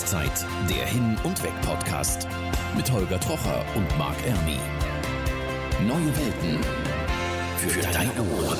[0.00, 2.26] Rauszeit, der Hin- und Weg-Podcast.
[2.74, 4.56] Mit Holger Trocher und Marc Ermi.
[5.86, 6.64] Neue Welten
[7.58, 8.56] für deine Ohren.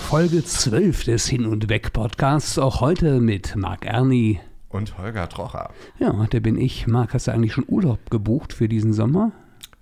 [0.00, 2.58] Folge 12 des Hin- und Weg-Podcasts.
[2.58, 4.40] Auch heute mit Marc Erni.
[4.70, 5.72] Und Holger Trocher.
[5.98, 6.86] Ja, der bin ich.
[6.86, 9.32] Marc, hast du eigentlich schon Urlaub gebucht für diesen Sommer?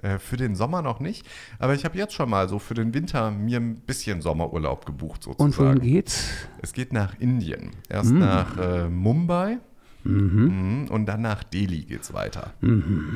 [0.03, 1.25] Äh, für den Sommer noch nicht,
[1.61, 5.23] aber ich habe jetzt schon mal so für den Winter mir ein bisschen Sommerurlaub gebucht
[5.23, 5.45] sozusagen.
[5.45, 6.31] Und wohin geht's?
[6.63, 7.71] Es geht nach Indien.
[7.89, 9.59] Erst nach äh, Mumbai
[10.07, 10.89] mhm.
[10.91, 12.55] und dann nach Delhi geht's weiter.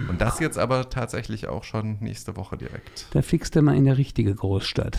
[0.09, 3.07] Und das jetzt aber tatsächlich auch schon nächste Woche direkt.
[3.13, 4.99] Da fliegst du mal in der richtige Großstadt.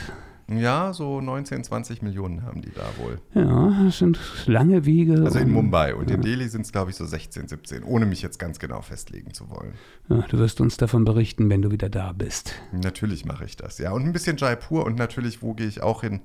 [0.57, 3.19] Ja, so 19, 20 Millionen haben die da wohl.
[3.33, 5.23] Ja, das sind lange Wege.
[5.23, 8.21] Also in Mumbai und in Delhi sind es, glaube ich, so 16, 17, ohne mich
[8.21, 9.73] jetzt ganz genau festlegen zu wollen.
[10.09, 12.53] Ja, du wirst uns davon berichten, wenn du wieder da bist.
[12.71, 13.91] Natürlich mache ich das, ja.
[13.91, 16.21] Und ein bisschen Jaipur und natürlich, wo gehe ich auch hin?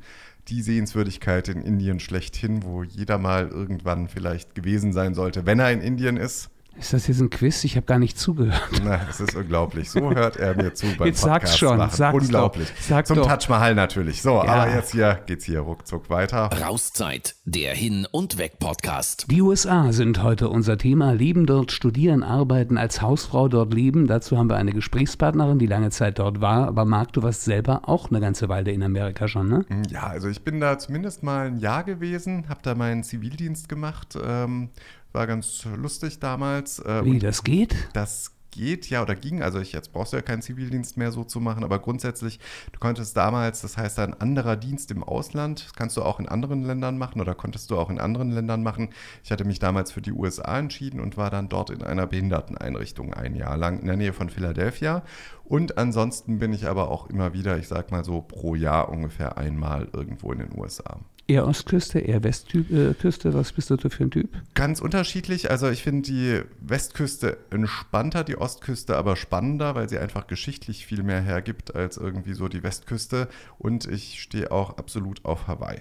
[0.48, 5.72] Die Sehenswürdigkeit in Indien schlechthin, wo jeder mal irgendwann vielleicht gewesen sein sollte, wenn er
[5.72, 6.50] in Indien ist.
[6.78, 7.64] Ist das jetzt ein Quiz?
[7.64, 8.60] Ich habe gar nicht zugehört.
[8.84, 9.90] Na, es ist unglaublich.
[9.90, 11.90] So hört er mir zu beim Jetzt sag's Podcast schon, machen.
[11.96, 12.68] sag's Unglaublich.
[12.68, 13.26] doch, sag Zum doch.
[13.26, 14.20] Taj Mahal natürlich.
[14.20, 14.42] So, Ja.
[14.44, 16.50] aber jetzt hier geht's hier ruckzuck weiter.
[16.62, 19.26] Rauszeit, der Hin- und Weg-Podcast.
[19.30, 21.12] Die USA sind heute unser Thema.
[21.12, 24.06] Leben dort, studieren, arbeiten, als Hausfrau dort leben.
[24.06, 26.68] Dazu haben wir eine Gesprächspartnerin, die lange Zeit dort war.
[26.68, 29.64] Aber Marc, du warst selber auch eine ganze Weile in Amerika schon, ne?
[29.90, 34.16] Ja, also ich bin da zumindest mal ein Jahr gewesen, habe da meinen Zivildienst gemacht.
[34.22, 34.68] Ähm,
[35.12, 36.78] war ganz lustig damals.
[36.78, 37.74] Äh, Wie das geht?
[37.92, 41.24] Das geht ja oder ging, also ich, jetzt brauchst du ja keinen Zivildienst mehr so
[41.24, 42.40] zu machen, aber grundsätzlich,
[42.72, 46.28] du konntest damals, das heißt ein anderer Dienst im Ausland, das kannst du auch in
[46.28, 48.88] anderen Ländern machen oder konntest du auch in anderen Ländern machen.
[49.22, 53.12] Ich hatte mich damals für die USA entschieden und war dann dort in einer Behinderteneinrichtung
[53.12, 55.02] ein Jahr lang in der Nähe von Philadelphia.
[55.44, 59.36] Und ansonsten bin ich aber auch immer wieder, ich sag mal so pro Jahr ungefähr
[59.36, 61.00] einmal irgendwo in den USA.
[61.28, 63.34] Eher Ostküste, eher Westküste?
[63.34, 64.30] Was bist du für ein Typ?
[64.54, 65.50] Ganz unterschiedlich.
[65.50, 71.02] Also ich finde die Westküste entspannter, die Ostküste aber spannender, weil sie einfach geschichtlich viel
[71.02, 73.28] mehr hergibt als irgendwie so die Westküste.
[73.58, 75.80] Und ich stehe auch absolut auf Hawaii.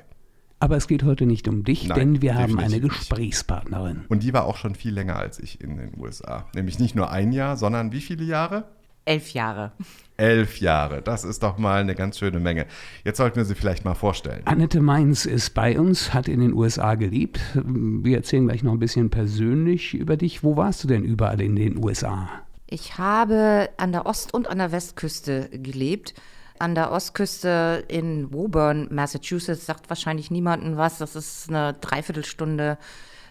[0.59, 3.09] Aber es geht heute nicht um dich, Nein, denn wir haben eine definitiv nicht.
[3.09, 4.05] Gesprächspartnerin.
[4.07, 6.47] Und die war auch schon viel länger als ich in den USA.
[6.55, 8.63] Nämlich nicht nur ein Jahr, sondern wie viele Jahre?
[9.03, 9.73] Elf Jahre.
[10.17, 11.01] Elf Jahre.
[11.01, 12.65] Das ist doch mal eine ganz schöne Menge.
[13.03, 14.41] Jetzt sollten wir sie vielleicht mal vorstellen.
[14.45, 17.39] Annette Mainz ist bei uns, hat in den USA gelebt.
[17.53, 20.43] Wir erzählen gleich noch ein bisschen persönlich über dich.
[20.43, 22.29] Wo warst du denn überall in den USA?
[22.67, 26.13] Ich habe an der Ost- und an der Westküste gelebt.
[26.57, 30.97] An der Ostküste in Woburn, Massachusetts, sagt wahrscheinlich niemandem was.
[30.97, 32.77] Das ist eine Dreiviertelstunde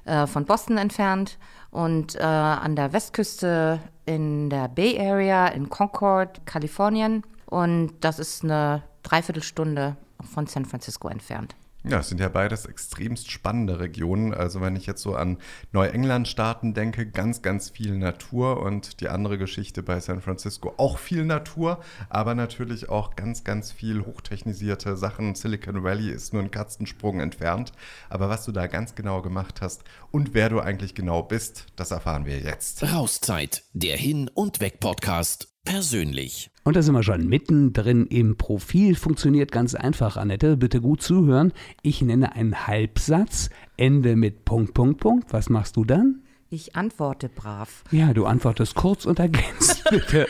[0.05, 1.39] äh, von Boston entfernt.
[1.75, 7.25] Und äh, an der Westküste in der Bay Area in Concord, Kalifornien.
[7.47, 9.97] Und das ist eine Dreiviertelstunde
[10.33, 11.57] von San Francisco entfernt.
[11.87, 14.33] Ja, es sind ja beides extremst spannende Regionen.
[14.33, 15.37] Also wenn ich jetzt so an
[15.73, 21.27] Neuengland-Staaten denke, ganz, ganz viel Natur und die andere Geschichte bei San Francisco auch viel
[21.27, 25.35] Natur, aber natürlich auch ganz, ganz viel hochtechnisierte Sachen.
[25.35, 27.73] Silicon Valley ist nur ein Katzensprung entfernt.
[28.09, 31.91] Aber was du da ganz genau gemacht hast und wer du eigentlich genau bist, das
[31.91, 32.83] erfahren wir jetzt.
[32.83, 35.54] Rauszeit, der Hin- und Weg-Podcast.
[35.65, 36.51] Persönlich.
[36.63, 38.95] Und da sind wir schon mittendrin im Profil.
[38.95, 40.57] Funktioniert ganz einfach, Annette.
[40.57, 41.53] Bitte gut zuhören.
[41.83, 45.33] Ich nenne einen Halbsatz, Ende mit Punkt, Punkt, Punkt.
[45.33, 46.23] Was machst du dann?
[46.51, 47.83] Ich antworte brav.
[47.91, 50.29] Ja, du antwortest kurz und ergänzt, bitte.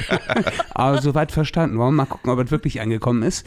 [0.72, 1.78] Aber soweit verstanden.
[1.78, 3.46] Wollen wir mal gucken, ob es wirklich angekommen ist.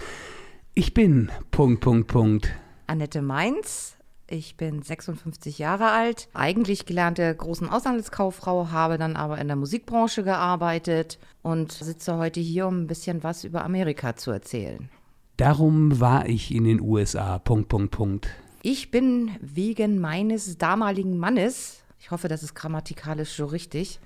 [0.75, 2.53] Ich bin Punkt, Punkt, Punkt.
[2.85, 3.96] Annette Mainz.
[4.29, 10.21] Ich bin 56 Jahre alt, eigentlich gelernte großen Auslandskauffrau, habe dann aber in der Musikbranche
[10.21, 14.89] gearbeitet und sitze heute hier, um ein bisschen was über Amerika zu erzählen.
[15.37, 17.39] Darum war ich in den USA.
[17.39, 18.27] Punkt, Punkt, Punkt.
[18.63, 24.01] Ich bin wegen meines damaligen Mannes, ich hoffe, das ist grammatikalisch so richtig,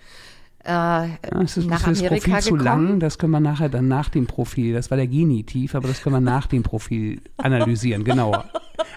[0.64, 2.88] äh, Das ist nach fürs Amerika Profil zu gekommen.
[2.88, 3.00] lang.
[3.00, 4.74] Das können wir nachher dann nach dem Profil.
[4.74, 8.46] Das war der Genitiv, aber das können wir nach dem Profil analysieren, genauer.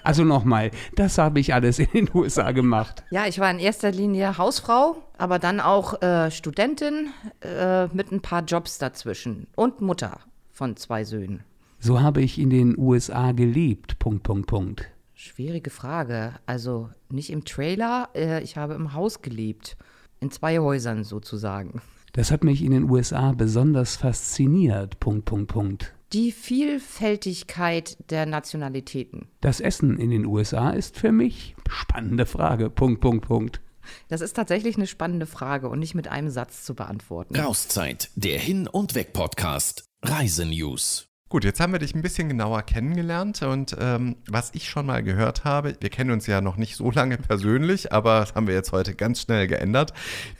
[0.03, 3.03] Also nochmal, das habe ich alles in den USA gemacht.
[3.11, 7.09] Ja, ich war in erster Linie Hausfrau, aber dann auch äh, Studentin
[7.41, 10.19] äh, mit ein paar Jobs dazwischen und Mutter
[10.51, 11.43] von zwei Söhnen.
[11.79, 13.99] So habe ich in den USA gelebt.
[13.99, 14.87] Punkt, Punkt, Punkt.
[15.13, 16.33] Schwierige Frage.
[16.45, 19.77] Also nicht im Trailer, äh, ich habe im Haus gelebt.
[20.19, 21.81] In zwei Häusern sozusagen.
[22.13, 24.99] Das hat mich in den USA besonders fasziniert.
[24.99, 25.93] Punkt, Punkt, Punkt.
[26.13, 29.27] Die Vielfältigkeit der Nationalitäten.
[29.41, 32.69] Das Essen in den USA ist für mich spannende Frage.
[32.69, 33.61] Punkt, Punkt, Punkt.
[34.07, 37.35] Das ist tatsächlich eine spannende Frage und nicht mit einem Satz zu beantworten.
[37.35, 39.85] Rauszeit, der Hin- und Weg-Podcast.
[40.03, 41.07] Reisenews.
[41.35, 45.03] Gut, jetzt haben wir dich ein bisschen genauer kennengelernt und ähm, was ich schon mal
[45.03, 48.53] gehört habe, wir kennen uns ja noch nicht so lange persönlich, aber das haben wir
[48.53, 49.91] jetzt heute ganz schnell geändert.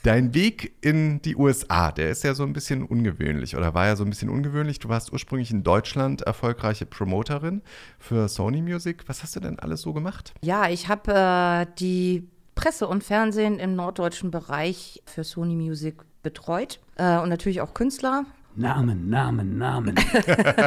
[0.04, 3.98] Dein Weg in die USA, der ist ja so ein bisschen ungewöhnlich oder war ja
[3.98, 4.80] so ein bisschen ungewöhnlich.
[4.80, 7.62] Du warst ursprünglich in Deutschland erfolgreiche Promoterin
[8.00, 9.04] für Sony Music.
[9.08, 10.34] Was hast du denn alles so gemacht?
[10.44, 16.80] Ja, ich habe äh, die Presse und Fernsehen im norddeutschen Bereich für Sony Music betreut
[16.96, 18.24] äh, und natürlich auch Künstler.
[18.56, 19.96] Namen, Namen, Namen.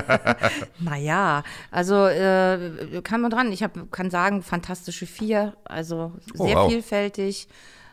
[0.81, 3.53] naja, also äh, kann man dran.
[3.53, 6.71] Ich hab, kann sagen, fantastische Vier, also Oh, sehr wow.
[6.71, 7.49] vielfältig.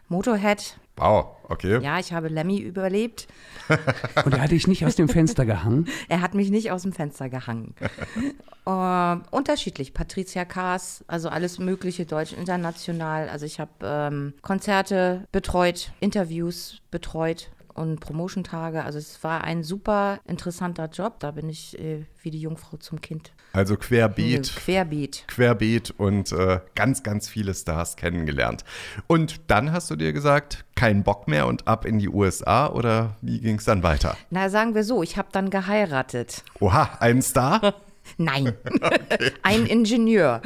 [0.07, 1.79] Motorhead, Wow, okay.
[1.81, 3.27] ja, ich habe Lemmy überlebt.
[4.25, 5.87] Und er hat dich nicht aus dem Fenster gehangen.
[6.07, 7.73] Er hat mich nicht aus dem Fenster gehangen.
[8.65, 9.93] äh, unterschiedlich.
[9.93, 13.27] Patricia Kaas, also alles Mögliche, deutsch, international.
[13.27, 18.83] Also ich habe ähm, Konzerte betreut, Interviews betreut und Promotion-Tage.
[18.83, 21.19] Also es war ein super interessanter Job.
[21.19, 23.31] Da bin ich äh, wie die Jungfrau zum Kind.
[23.53, 24.55] Also querbeet.
[24.55, 25.25] Querbeet.
[25.27, 28.63] querbeet und äh, ganz, ganz viele Stars kennengelernt.
[29.07, 33.15] Und dann hast du dir gesagt, kein Bock mehr und ab in die USA oder
[33.21, 34.17] wie ging es dann weiter?
[34.29, 36.43] Na, sagen wir so, ich habe dann geheiratet.
[36.59, 37.75] Oha, ein Star?
[38.17, 38.53] Nein,
[39.43, 40.41] ein Ingenieur.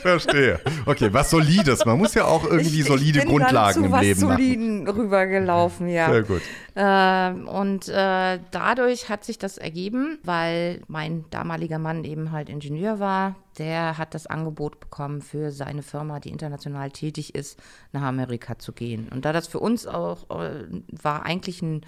[0.00, 0.60] Verstehe.
[0.86, 1.84] Okay, was Solides.
[1.84, 4.20] Man muss ja auch irgendwie Ich- solide ich bin Grundlagen dann zu im was Leben
[4.22, 4.30] machen.
[4.36, 6.10] Soliden rübergelaufen, ja.
[6.10, 6.42] Sehr gut.
[6.74, 12.98] Ähm, und äh, dadurch hat sich das ergeben, weil mein damaliger Mann eben halt Ingenieur
[12.98, 13.34] war.
[13.58, 17.60] Der hat das Angebot bekommen, für seine Firma, die international tätig ist,
[17.92, 19.08] nach Amerika zu gehen.
[19.08, 21.82] Und da das für uns auch äh, war eigentlich ein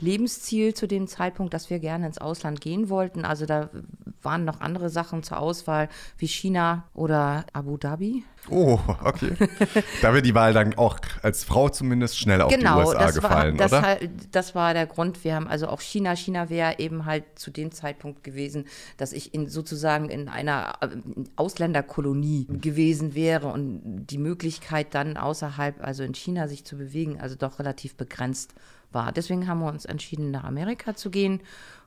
[0.00, 3.24] Lebensziel zu dem Zeitpunkt, dass wir gerne ins Ausland gehen wollten.
[3.24, 3.70] Also da
[4.22, 5.88] waren noch andere Sachen zur Auswahl,
[6.18, 8.24] wie China oder Abu Dhabi.
[8.50, 9.32] Oh, okay.
[10.02, 13.14] da wird die Wahl dann auch als Frau zumindest schnell auf genau, die USA das
[13.16, 13.82] gefallen, war, das, oder?
[13.82, 15.24] halt- das war der Grund.
[15.24, 16.16] Wir haben also auch China.
[16.16, 18.64] China wäre eben halt zu dem Zeitpunkt gewesen,
[18.96, 20.88] dass ich in sozusagen in einer äh,
[21.36, 27.34] Ausländerkolonie gewesen wäre und die Möglichkeit dann außerhalb, also in China sich zu bewegen, also
[27.36, 28.54] doch relativ begrenzt
[28.92, 29.12] war.
[29.12, 31.40] Deswegen haben wir uns entschieden, nach Amerika zu gehen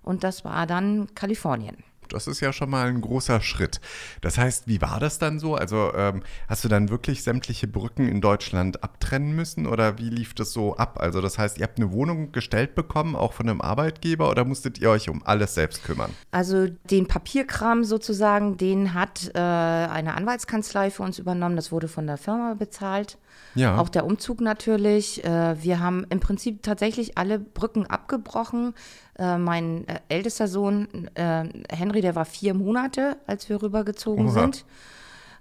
[0.04, 1.77] und das war dann Kalifornien.
[2.13, 3.81] Das ist ja schon mal ein großer Schritt.
[4.21, 5.55] Das heißt, wie war das dann so?
[5.55, 10.33] Also ähm, hast du dann wirklich sämtliche Brücken in Deutschland abtrennen müssen oder wie lief
[10.33, 10.99] das so ab?
[10.99, 14.79] Also das heißt, ihr habt eine Wohnung gestellt bekommen, auch von einem Arbeitgeber oder musstet
[14.79, 16.11] ihr euch um alles selbst kümmern?
[16.31, 21.55] Also den Papierkram sozusagen, den hat äh, eine Anwaltskanzlei für uns übernommen.
[21.55, 23.17] Das wurde von der Firma bezahlt.
[23.56, 23.77] Ja.
[23.77, 25.24] Auch der Umzug natürlich.
[25.24, 28.74] Äh, wir haben im Prinzip tatsächlich alle Brücken abgebrochen.
[29.18, 34.33] Äh, mein äh, ältester Sohn, Henry, der war vier Monate, als wir rübergezogen Oha.
[34.33, 34.65] sind.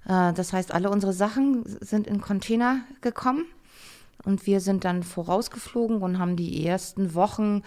[0.05, 3.45] Das heißt, alle unsere Sachen sind in Container gekommen.
[4.25, 7.63] Und wir sind dann vorausgeflogen und haben die ersten Wochen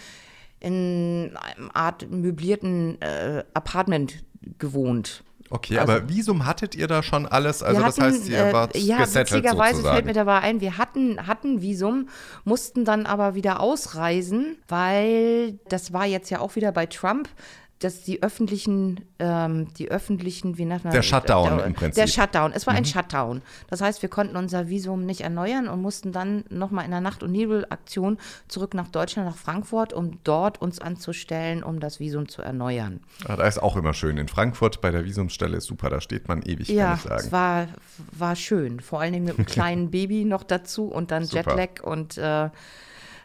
[0.60, 4.24] in einem Art möblierten äh, Apartment
[4.60, 5.24] gewohnt.
[5.50, 7.62] Okay, Also- aber Visum hattet ihr da schon alles?
[7.62, 10.08] Also Wir das heißt, ihr äh, wart ja, gesettelt witzigerweise fällt sozusagen.
[10.08, 12.10] mir dabei ein, wir hatten, hatten Visum,
[12.44, 17.30] mussten dann aber wieder ausreisen, weil das war jetzt ja auch wieder bei Trump,
[17.84, 21.02] dass die öffentlichen, ähm, die öffentlichen, wie nennt man Der?
[21.02, 21.96] Shutdown der, im Prinzip.
[21.96, 22.52] Der Shutdown.
[22.54, 22.78] Es war Mhm.
[22.80, 23.42] ein Shutdown.
[23.70, 27.24] Das heißt, wir konnten unser Visum nicht erneuern und mussten dann nochmal in der Nacht-
[27.24, 32.42] und Nebelaktion zurück nach Deutschland, nach Frankfurt, um dort uns anzustellen, um das Visum zu
[32.42, 33.00] erneuern.
[33.28, 34.18] Ah, da ist auch immer schön.
[34.18, 37.16] In Frankfurt bei der Visumsstelle ist super, da steht man ewig, kann Ja, ich sagen.
[37.20, 37.68] es war,
[38.12, 38.80] war schön.
[38.80, 41.58] Vor allen Dingen mit einem kleinen Baby noch dazu und dann Super.
[41.58, 42.50] Jetlag und äh,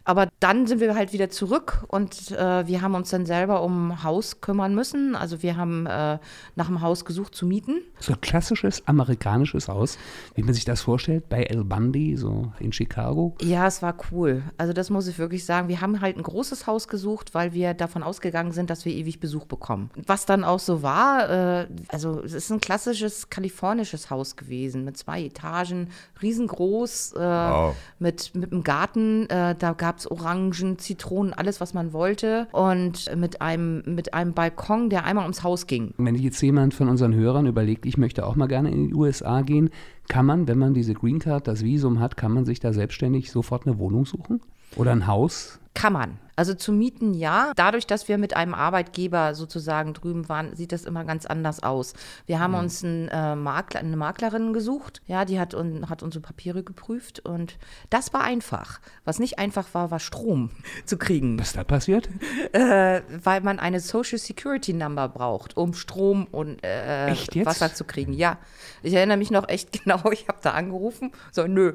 [0.08, 3.90] aber dann sind wir halt wieder zurück und äh, wir haben uns dann selber um
[3.90, 5.14] ein Haus kümmern müssen.
[5.14, 6.18] Also wir haben äh,
[6.56, 7.82] nach einem Haus gesucht zu mieten.
[8.00, 9.98] So ein klassisches amerikanisches Haus,
[10.34, 13.34] wie man sich das vorstellt, bei El Bundy, so in Chicago.
[13.42, 14.42] Ja, es war cool.
[14.56, 15.68] Also das muss ich wirklich sagen.
[15.68, 19.20] Wir haben halt ein großes Haus gesucht, weil wir davon ausgegangen sind, dass wir ewig
[19.20, 19.90] Besuch bekommen.
[20.06, 24.96] Was dann auch so war, äh, also es ist ein klassisches kalifornisches Haus gewesen mit
[24.96, 25.90] zwei Etagen,
[26.22, 27.76] riesengroß, äh, Wow.
[27.98, 29.28] mit, mit einem Garten.
[29.28, 32.48] Äh, da gab es Orangen, Zitronen, alles, was man wollte.
[32.52, 35.94] Und mit einem, mit einem Balkon, der einmal ums Haus ging.
[35.98, 39.42] Wenn jetzt jemand von unseren Hörern überlegt, ich möchte auch mal gerne in die USA
[39.42, 39.70] gehen,
[40.08, 43.30] kann man, wenn man diese Green Card, das Visum hat, kann man sich da selbstständig
[43.30, 44.40] sofort eine Wohnung suchen?
[44.76, 45.60] Oder ein Haus?
[45.74, 46.18] Kann man.
[46.38, 47.50] Also zu mieten ja.
[47.56, 51.94] Dadurch, dass wir mit einem Arbeitgeber sozusagen drüben waren, sieht das immer ganz anders aus.
[52.26, 55.02] Wir haben uns einen, äh, Makler, eine Maklerin gesucht.
[55.08, 57.58] Ja, die hat, un, hat unsere Papiere geprüft und
[57.90, 58.78] das war einfach.
[59.04, 60.50] Was nicht einfach war, war Strom
[60.84, 62.08] zu kriegen, Was ist da passiert?
[62.52, 67.16] äh, weil man eine Social Security Number braucht, um Strom und äh?
[67.44, 68.12] Wasser zu kriegen.
[68.12, 68.38] Ja,
[68.84, 70.12] ich erinnere mich noch echt genau.
[70.12, 71.10] Ich habe da angerufen.
[71.32, 71.72] So, nö.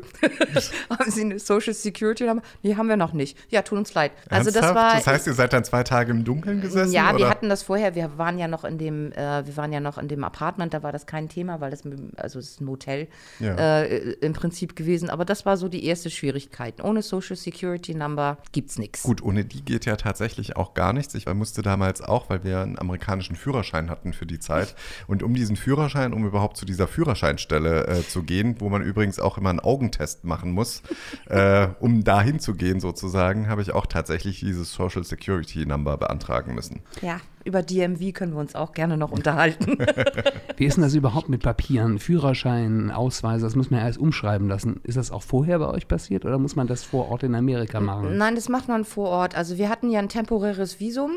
[0.89, 2.43] haben Sie eine Social Security Number?
[2.61, 3.37] Nee, haben wir noch nicht.
[3.51, 4.13] Ja, tut uns leid.
[4.29, 6.91] Also das war- das heißt, ihr seid dann zwei Tage im Dunkeln gesessen?
[6.93, 7.29] Ja, wir oder?
[7.29, 10.07] hatten das vorher, wir waren ja noch in dem, äh, wir waren ja noch in
[10.07, 11.83] dem Apartment, da war das kein Thema, weil das,
[12.17, 13.07] also es ist ein Motel
[13.39, 13.55] Ja.
[13.55, 15.09] äh, im Prinzip gewesen.
[15.09, 16.83] Aber das war so die erste Schwierigkeit.
[16.83, 19.03] Ohne Social Security Number gibt's nichts.
[19.03, 21.15] Gut, ohne die geht ja tatsächlich auch gar nichts.
[21.15, 24.75] Ich musste damals auch, weil wir einen amerikanischen Führerschein hatten für die Zeit.
[25.07, 29.19] Und um diesen Führerschein, um überhaupt zu dieser Führerscheinstelle äh, zu gehen, wo man übrigens
[29.19, 30.81] auch immer einen Augentest machen muss,
[31.29, 36.81] äh, um da hinzugehen sozusagen, habe ich auch tatsächlich dieses Social Security Number beantragen müssen.
[37.01, 39.77] Ja, über DMV können wir uns auch gerne noch unterhalten.
[40.57, 43.41] Wie ist denn das überhaupt mit Papieren, Führerschein, Ausweis?
[43.41, 44.79] Das muss man ja erst umschreiben lassen.
[44.83, 47.79] Ist das auch vorher bei euch passiert oder muss man das vor Ort in Amerika
[47.79, 48.17] machen?
[48.17, 49.35] Nein, das macht man vor Ort.
[49.35, 51.11] Also wir hatten ja ein temporäres Visum.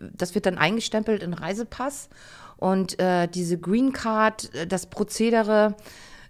[0.00, 2.08] Das wird dann eingestempelt in Reisepass.
[2.56, 5.74] Und äh, diese Green Card, äh, das Prozedere,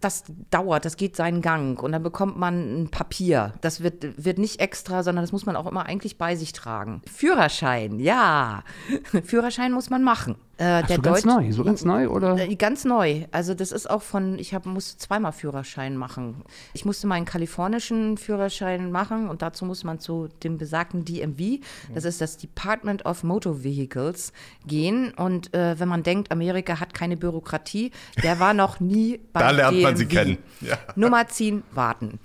[0.00, 1.83] das dauert, das geht seinen Gang.
[1.83, 3.54] Und dann bekommt man ein Papier.
[3.61, 7.02] Das wird, wird nicht extra, sondern das muss man auch immer eigentlich bei sich tragen.
[7.11, 8.64] Führerschein, ja.
[9.25, 10.37] Führerschein muss man machen.
[10.61, 12.37] Äh, so ganz neu, so ganz neu oder?
[12.37, 13.25] Äh, Ganz neu.
[13.33, 16.45] Also das ist auch von, ich hab, musste zweimal Führerschein machen.
[16.75, 21.61] Ich musste meinen kalifornischen Führerschein machen und dazu muss man zu dem besagten DMV,
[21.95, 24.35] das ist das Department of Motor Vehicles,
[24.67, 25.14] gehen.
[25.14, 27.90] Und äh, wenn man denkt, Amerika hat keine Bürokratie,
[28.23, 30.14] der war noch nie bei Da lernt man sie DMV.
[30.25, 30.38] kennen.
[30.61, 30.76] Ja.
[30.95, 32.19] Nummer ziehen, warten.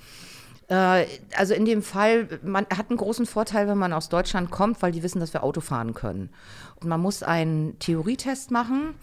[0.67, 1.05] Äh,
[1.35, 4.91] Also in dem Fall, man hat einen großen Vorteil, wenn man aus Deutschland kommt, weil
[4.91, 6.29] die wissen, dass wir Auto fahren können.
[6.81, 8.95] Und man muss einen Theorietest machen,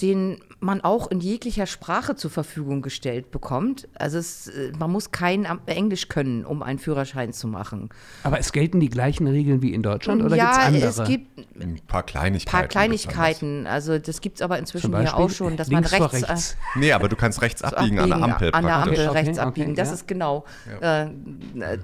[0.00, 3.86] den man auch in jeglicher Sprache zur Verfügung gestellt bekommt.
[3.94, 7.90] Also es, äh, man muss kein Am- Englisch können, um einen Führerschein zu machen.
[8.22, 11.16] Aber es gelten die gleichen Regeln wie in Deutschland oder ja, gibt es es andere?
[11.16, 12.56] gibt Ein paar Kleinigkeiten.
[12.56, 13.66] ein paar Kleinigkeiten.
[13.66, 16.32] Also das gibt es aber inzwischen hier auch schon, dass links man vor rechts, äh,
[16.32, 16.56] rechts.
[16.56, 16.56] anders.
[16.76, 18.50] Nee, aber du kannst rechts abbiegen, an der Ampel.
[18.52, 18.76] An der.
[18.76, 19.74] Ampel Okay, rechts okay, abbiegen.
[19.74, 19.94] Das ja.
[19.94, 20.44] ist genau.
[20.80, 21.06] Äh,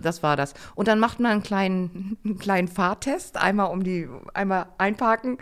[0.02, 0.54] das war das.
[0.74, 3.36] Und dann macht man einen kleinen, einen kleinen Fahrtest.
[3.36, 5.38] Einmal um die, einmal einparken,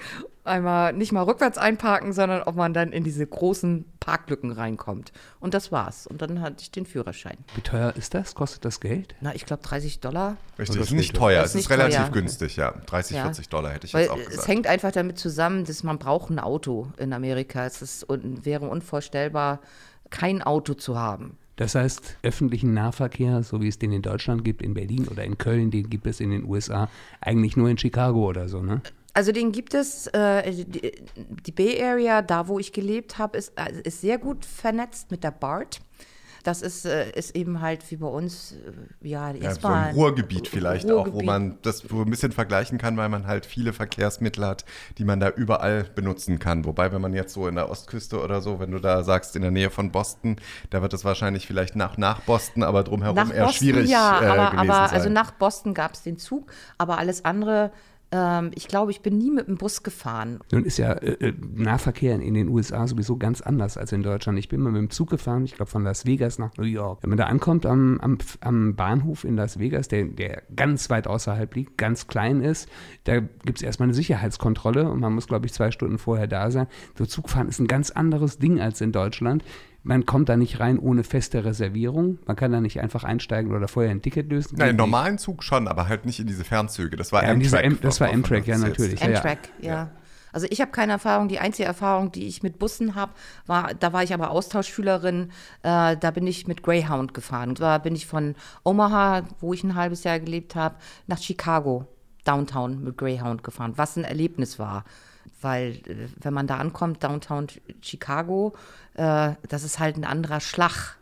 [0.48, 5.12] einmal nicht mal rückwärts einparken, sondern ob man dann in diese großen Parklücken reinkommt.
[5.38, 6.06] Und das war's.
[6.06, 7.36] Und dann hatte ich den Führerschein.
[7.54, 8.34] Wie teuer ist das?
[8.34, 9.14] Kostet das Geld?
[9.20, 10.36] Na, ich glaube 30 Dollar.
[10.58, 11.44] Richtig, Das ist nicht teuer.
[11.44, 12.10] Es ist relativ teuer.
[12.10, 12.72] günstig, ja.
[12.86, 13.22] 30, Ja.
[13.24, 14.48] 40 Dollar hätte ich Weil jetzt auch es gesagt.
[14.48, 17.64] hängt einfach damit zusammen, dass man braucht ein Auto in Amerika.
[17.66, 19.60] Es ist, und wäre unvorstellbar,
[20.10, 21.36] kein Auto zu haben.
[21.56, 25.38] Das heißt, öffentlichen Nahverkehr, so wie es den in Deutschland gibt, in Berlin oder in
[25.38, 26.88] Köln, den gibt es in den USA,
[27.20, 28.80] eigentlich nur in Chicago oder so, ne?
[29.18, 30.92] Also den gibt es, äh, die,
[31.44, 35.24] die Bay Area, da wo ich gelebt habe, ist, äh, ist sehr gut vernetzt mit
[35.24, 35.80] der BART.
[36.44, 38.52] Das ist, äh, ist eben halt wie bei uns,
[39.02, 39.88] äh, ja, Ja, so erstmal.
[39.88, 41.26] ein Ruhrgebiet vielleicht auch, wo Ruhrgebiet.
[41.26, 44.64] man das wo ein bisschen vergleichen kann, weil man halt viele Verkehrsmittel hat,
[44.98, 46.64] die man da überall benutzen kann.
[46.64, 49.42] Wobei, wenn man jetzt so in der Ostküste oder so, wenn du da sagst, in
[49.42, 50.36] der Nähe von Boston,
[50.70, 54.22] da wird es wahrscheinlich vielleicht nach, nach Boston, aber drumherum Nach eher Boston, schwierig ja,
[54.22, 57.72] äh, aber, aber also nach Boston gab es den Zug, aber alles andere,
[58.54, 60.40] ich glaube, ich bin nie mit dem Bus gefahren.
[60.50, 64.38] Nun ist ja äh, äh, Nahverkehr in den USA sowieso ganz anders als in Deutschland.
[64.38, 67.02] Ich bin mal mit dem Zug gefahren, ich glaube von Las Vegas nach New York.
[67.02, 71.06] Wenn man da ankommt am, am, am Bahnhof in Las Vegas, der, der ganz weit
[71.06, 72.70] außerhalb liegt, ganz klein ist,
[73.04, 76.50] da gibt es erstmal eine Sicherheitskontrolle und man muss, glaube ich, zwei Stunden vorher da
[76.50, 76.66] sein.
[76.96, 79.44] So Zugfahren ist ein ganz anderes Ding als in Deutschland.
[79.88, 82.18] Man kommt da nicht rein ohne feste Reservierung.
[82.26, 84.56] Man kann da nicht einfach einsteigen oder vorher ein Ticket lösen.
[84.58, 84.80] Nein, im nicht.
[84.80, 86.94] normalen Zug schon, aber halt nicht in diese Fernzüge.
[86.96, 87.64] Das war Ja, Amtrak.
[87.64, 89.00] M- das war Amtrak, ja, natürlich.
[89.00, 89.16] Ja, ja.
[89.16, 89.90] Amtrak, ja.
[90.30, 91.28] Also ich habe keine Erfahrung.
[91.28, 93.12] Die einzige Erfahrung, die ich mit Bussen habe,
[93.46, 95.30] war, da war ich aber Austauschschülerin.
[95.62, 97.54] Äh, da bin ich mit Greyhound gefahren.
[97.54, 100.74] Da bin ich von Omaha, wo ich ein halbes Jahr gelebt habe,
[101.06, 101.86] nach Chicago,
[102.24, 103.72] Downtown mit Greyhound gefahren.
[103.76, 104.84] Was ein Erlebnis war.
[105.40, 107.46] Weil, äh, wenn man da ankommt, Downtown
[107.82, 108.54] Chicago,
[108.94, 110.98] äh, das ist halt ein anderer Schlag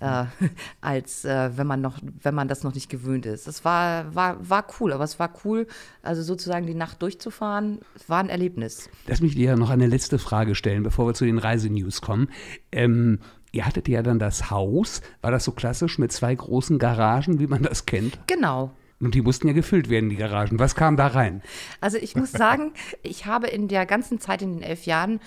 [0.00, 0.24] äh,
[0.80, 3.46] als äh, wenn man noch, wenn man das noch nicht gewöhnt ist.
[3.46, 5.66] Es war, war, war cool, aber es war cool,
[6.02, 8.88] also sozusagen die Nacht durchzufahren, war ein Erlebnis.
[9.06, 12.28] Lass mich dir noch eine letzte Frage stellen, bevor wir zu den Reisenews kommen.
[12.72, 13.18] Ähm,
[13.52, 15.02] ihr hattet ja dann das Haus.
[15.20, 18.18] War das so klassisch mit zwei großen Garagen, wie man das kennt?
[18.26, 18.72] Genau.
[19.00, 20.58] Und die mussten ja gefüllt werden, die Garagen.
[20.58, 21.42] Was kam da rein?
[21.80, 25.20] Also ich muss sagen, ich habe in der ganzen Zeit, in den elf Jahren,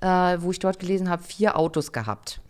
[0.00, 2.40] äh, wo ich dort gelesen habe, vier Autos gehabt.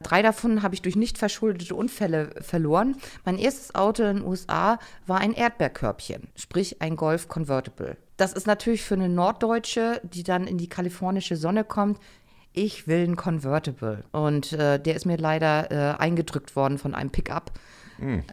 [0.00, 2.96] Drei davon habe ich durch nicht verschuldete Unfälle verloren.
[3.24, 7.96] Mein erstes Auto in den USA war ein Erdbeerkörbchen, sprich ein Golf Convertible.
[8.16, 11.98] Das ist natürlich für eine Norddeutsche, die dann in die kalifornische Sonne kommt,
[12.52, 14.04] ich will ein Convertible.
[14.10, 17.52] Und äh, der ist mir leider äh, eingedrückt worden von einem Pickup.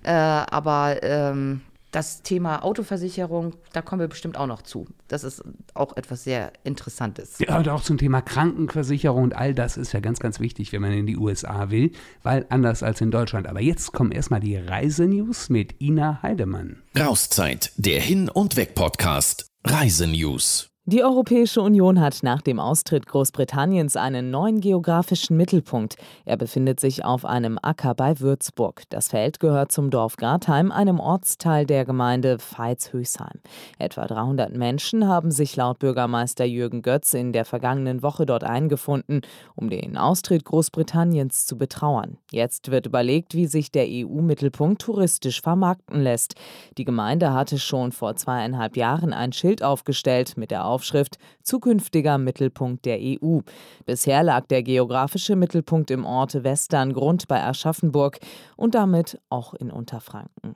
[0.03, 1.61] Äh, aber ähm,
[1.95, 4.85] das Thema Autoversicherung, da kommen wir bestimmt auch noch zu.
[5.07, 5.41] Das ist
[5.73, 7.39] auch etwas sehr Interessantes.
[7.39, 10.81] Ja, und auch zum Thema Krankenversicherung und all das ist ja ganz, ganz wichtig, wenn
[10.81, 13.47] man in die USA will, weil anders als in Deutschland.
[13.47, 16.83] Aber jetzt kommen erstmal die Reisenews mit Ina Heidemann.
[16.99, 19.47] Rauszeit, der Hin- und Weg-Podcast.
[19.65, 20.74] Reisenews.
[20.87, 25.95] Die Europäische Union hat nach dem Austritt Großbritanniens einen neuen geografischen Mittelpunkt.
[26.25, 28.83] Er befindet sich auf einem Acker bei Würzburg.
[28.89, 33.39] Das Feld gehört zum Dorf Gartheim, einem Ortsteil der Gemeinde Veitshöchsheim.
[33.79, 39.21] Etwa 300 Menschen haben sich laut Bürgermeister Jürgen Götz in der vergangenen Woche dort eingefunden,
[39.55, 42.19] um den Austritt Großbritanniens zu betrauern.
[42.29, 46.35] Jetzt wird überlegt, wie sich der EU-Mittelpunkt touristisch vermarkten lässt.
[46.77, 52.83] Die Gemeinde hatte schon vor zweieinhalb Jahren ein Schild aufgestellt mit der Aufschrift Zukünftiger Mittelpunkt
[52.83, 53.39] der EU.
[53.85, 58.19] Bisher lag der geografische Mittelpunkt im Ort Westerngrund bei Aschaffenburg
[58.57, 60.55] und damit auch in Unterfranken.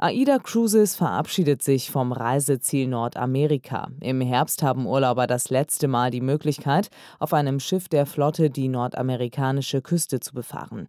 [0.00, 3.88] AIDA Cruises verabschiedet sich vom Reiseziel Nordamerika.
[4.00, 6.88] Im Herbst haben Urlauber das letzte Mal die Möglichkeit,
[7.20, 10.88] auf einem Schiff der Flotte die nordamerikanische Küste zu befahren.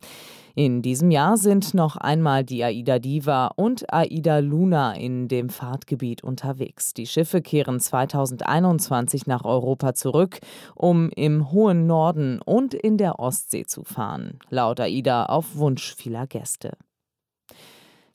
[0.59, 6.21] In diesem Jahr sind noch einmal die AIDA Diva und AIDA Luna in dem Fahrtgebiet
[6.21, 6.93] unterwegs.
[6.93, 10.41] Die Schiffe kehren 2021 nach Europa zurück,
[10.75, 14.37] um im hohen Norden und in der Ostsee zu fahren.
[14.49, 16.73] Laut AIDA auf Wunsch vieler Gäste.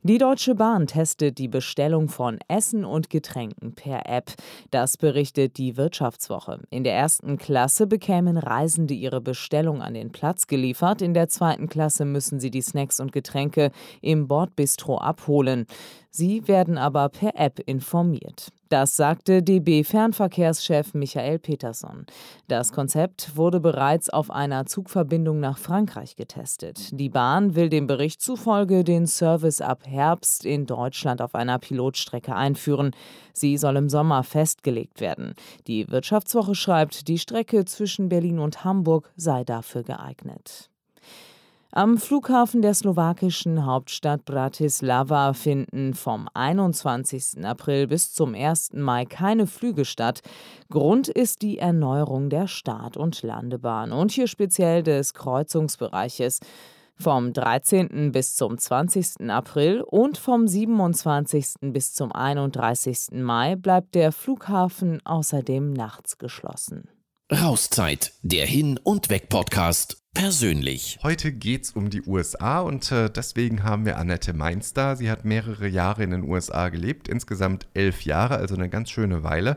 [0.07, 4.33] Die Deutsche Bahn testet die Bestellung von Essen und Getränken per App.
[4.71, 6.61] Das berichtet die Wirtschaftswoche.
[6.69, 11.01] In der ersten Klasse bekämen Reisende ihre Bestellung an den Platz geliefert.
[11.01, 13.71] In der zweiten Klasse müssen sie die Snacks und Getränke
[14.03, 15.65] im Bordbistro abholen.
[16.17, 18.53] Sie werden aber per App informiert.
[18.69, 22.07] Das sagte DB-Fernverkehrschef Michael Peterson.
[22.47, 26.91] Das Konzept wurde bereits auf einer Zugverbindung nach Frankreich getestet.
[26.93, 32.37] Die Bahn will dem Bericht zufolge den Service ab Herbst in Deutschland auf einer Pilotstrecke
[32.37, 32.93] einführen.
[33.33, 35.35] Sie soll im Sommer festgelegt werden.
[35.67, 40.71] Die Wirtschaftswoche schreibt, die Strecke zwischen Berlin und Hamburg sei dafür geeignet.
[41.77, 47.45] Am Flughafen der slowakischen Hauptstadt Bratislava finden vom 21.
[47.45, 48.75] April bis zum 1.
[48.75, 50.21] Mai keine Flüge statt.
[50.71, 56.39] Grund ist die Erneuerung der Start- und Landebahn und hier speziell des Kreuzungsbereiches.
[56.97, 58.13] Vom 13.
[58.13, 59.29] bis zum 20.
[59.29, 61.73] April und vom 27.
[61.73, 63.15] bis zum 31.
[63.15, 66.89] Mai bleibt der Flughafen außerdem nachts geschlossen.
[67.33, 70.99] Rauszeit, der Hin- und Weg-Podcast persönlich.
[71.03, 74.97] Heute geht es um die USA und äh, deswegen haben wir Annette Mainz da.
[74.97, 79.25] Sie hat mehrere Jahre in den USA gelebt, insgesamt elf Jahre, also eine ganz schöne
[79.25, 79.57] Weile.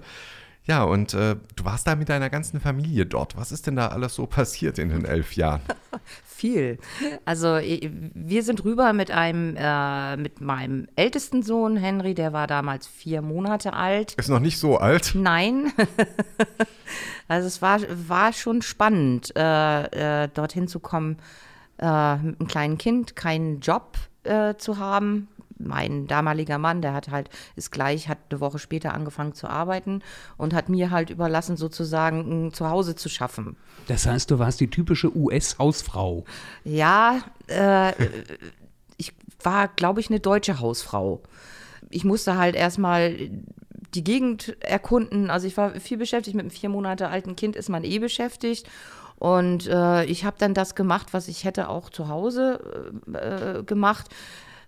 [0.68, 3.38] Ja, und äh, du warst da mit deiner ganzen Familie dort.
[3.38, 5.62] Was ist denn da alles so passiert in den elf Jahren?
[6.26, 6.78] Viel.
[7.24, 12.86] Also wir sind rüber mit einem, äh, mit meinem ältesten Sohn Henry, der war damals
[12.86, 14.14] vier Monate alt.
[14.16, 15.14] Ist noch nicht so alt?
[15.16, 15.72] Nein.
[17.30, 21.18] also es war, war schon spannend, äh, äh, dorthin zu kommen
[21.80, 27.10] äh, mit einem kleinen Kind, keinen Job äh, zu haben mein damaliger Mann, der hat
[27.10, 30.02] halt, ist gleich, hat eine Woche später angefangen zu arbeiten
[30.38, 33.58] und hat mir halt überlassen, sozusagen ein Zuhause zu schaffen.
[33.88, 36.26] Das heißt, du warst die typische US-Hausfrau.
[36.64, 37.94] Ja, äh,
[38.98, 41.22] ich war, glaube ich, eine deutsche Hausfrau.
[41.90, 43.16] Ich musste halt erstmal
[43.94, 45.30] die Gegend erkunden.
[45.30, 48.68] Also ich war viel beschäftigt mit einem vier Monate alten Kind, ist man eh beschäftigt.
[49.20, 54.10] Und äh, ich habe dann das gemacht, was ich hätte auch zu Hause äh, gemacht.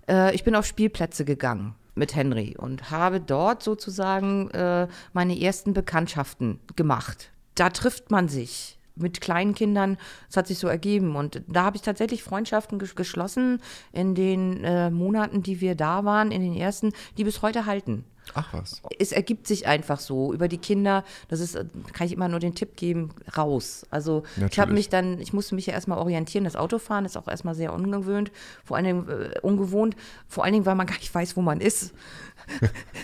[0.09, 5.73] Äh, ich bin auf Spielplätze gegangen mit Henry und habe dort sozusagen äh, meine ersten
[5.73, 7.31] Bekanntschaften gemacht.
[7.55, 9.97] Da trifft man sich mit kleinen Kindern,
[10.29, 11.15] es hat sich so ergeben.
[11.15, 13.61] Und da habe ich tatsächlich Freundschaften geschlossen
[13.93, 18.05] in den äh, Monaten, die wir da waren, in den ersten, die bis heute halten.
[18.33, 18.81] Ach was.
[18.97, 21.03] Es ergibt sich einfach so über die Kinder.
[21.27, 21.57] Das ist,
[21.93, 23.85] kann ich immer nur den Tipp geben, raus.
[23.89, 24.51] Also Natürlich.
[24.51, 26.43] ich habe mich dann, ich musste mich ja erstmal orientieren.
[26.43, 28.31] Das Autofahren ist auch erstmal sehr ungewöhnt,
[28.63, 29.95] vor allen Dingen äh, ungewohnt,
[30.27, 31.93] vor allen Dingen, weil man gar nicht weiß, wo man ist.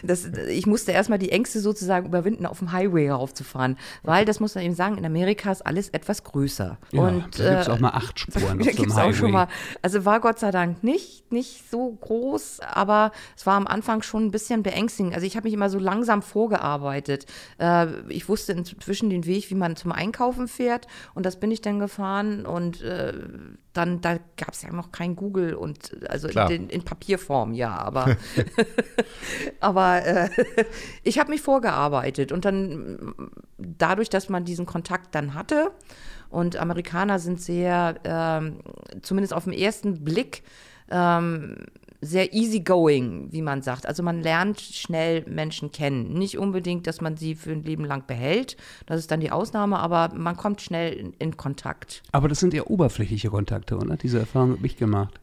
[0.03, 3.77] Das, ich musste erstmal die Ängste sozusagen überwinden, auf dem Highway raufzufahren.
[4.03, 6.77] Weil, das muss man eben sagen, in Amerika ist alles etwas größer.
[6.91, 9.31] Ja, und, da gibt es äh, auch mal acht Spuren auf da gibt's Auch schon
[9.31, 9.47] mal,
[9.81, 14.25] also war Gott sei Dank nicht, nicht so groß, aber es war am Anfang schon
[14.25, 17.25] ein bisschen beängstigend also ich habe mich immer so langsam vorgearbeitet.
[17.57, 21.61] Äh, ich wusste inzwischen den Weg, wie man zum Einkaufen fährt und das bin ich
[21.61, 23.13] dann gefahren und äh,
[23.75, 28.15] dann, da gab es ja noch kein Google und also in, in, Papierform, ja, aber,
[29.59, 30.29] aber äh,
[31.03, 33.13] ich habe mich vorgearbeitet und dann
[33.57, 35.71] dadurch, dass man diesen Kontakt dann hatte
[36.29, 38.59] und Amerikaner sind sehr, ähm,
[39.01, 40.43] zumindest auf den ersten Blick,
[40.89, 41.65] ähm,
[42.05, 43.85] sehr easygoing, wie man sagt.
[43.85, 46.13] Also man lernt schnell Menschen kennen.
[46.13, 48.57] Nicht unbedingt, dass man sie für ein Leben lang behält.
[48.85, 52.03] Das ist dann die Ausnahme, aber man kommt schnell in, in Kontakt.
[52.11, 53.97] Aber das sind ja oberflächliche Kontakte, oder?
[53.97, 55.19] Diese Erfahrung habe ich gemacht.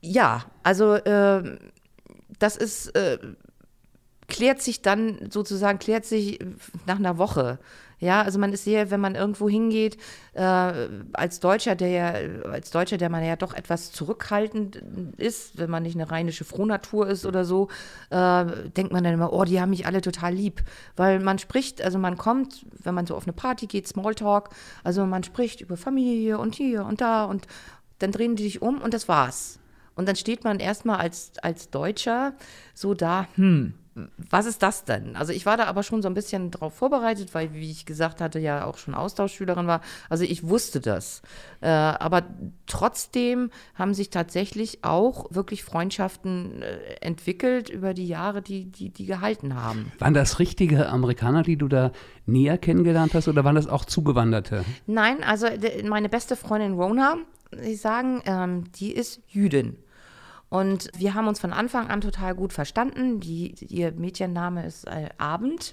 [0.00, 1.58] Ja, also äh,
[2.38, 3.18] das ist, äh,
[4.32, 6.40] klärt sich dann sozusagen, klärt sich
[6.86, 7.58] nach einer Woche.
[8.00, 9.96] Ja, also man ist sehr, wenn man irgendwo hingeht,
[10.32, 10.42] äh,
[11.12, 12.12] als Deutscher, der ja,
[12.50, 14.82] als Deutscher, der man ja doch etwas zurückhaltend
[15.18, 17.68] ist, wenn man nicht eine rheinische Frohnatur ist oder so,
[18.10, 18.44] äh,
[18.76, 20.62] denkt man dann immer, oh, die haben mich alle total lieb.
[20.96, 24.48] Weil man spricht, also man kommt, wenn man so auf eine Party geht, Smalltalk,
[24.82, 27.46] also man spricht über Familie und hier und da und
[28.00, 29.60] dann drehen die sich um und das war's.
[29.94, 32.32] Und dann steht man erstmal als, als Deutscher
[32.74, 35.16] so da, hm, was ist das denn?
[35.16, 38.20] Also ich war da aber schon so ein bisschen drauf vorbereitet, weil, wie ich gesagt
[38.20, 39.82] hatte, ja auch schon Austauschschülerin war.
[40.08, 41.22] Also ich wusste das.
[41.60, 42.22] Äh, aber
[42.66, 49.04] trotzdem haben sich tatsächlich auch wirklich Freundschaften äh, entwickelt über die Jahre, die, die, die
[49.04, 49.92] gehalten haben.
[49.98, 51.92] Waren das richtige Amerikaner, die du da
[52.24, 54.64] näher kennengelernt hast oder waren das auch Zugewanderte?
[54.86, 55.46] Nein, also
[55.84, 57.16] meine beste Freundin Rona,
[57.62, 59.76] ich sagen, ähm, die ist Jüdin.
[60.52, 63.20] Und wir haben uns von Anfang an total gut verstanden.
[63.20, 65.72] Die, ihr Mädchenname ist äh, Abend.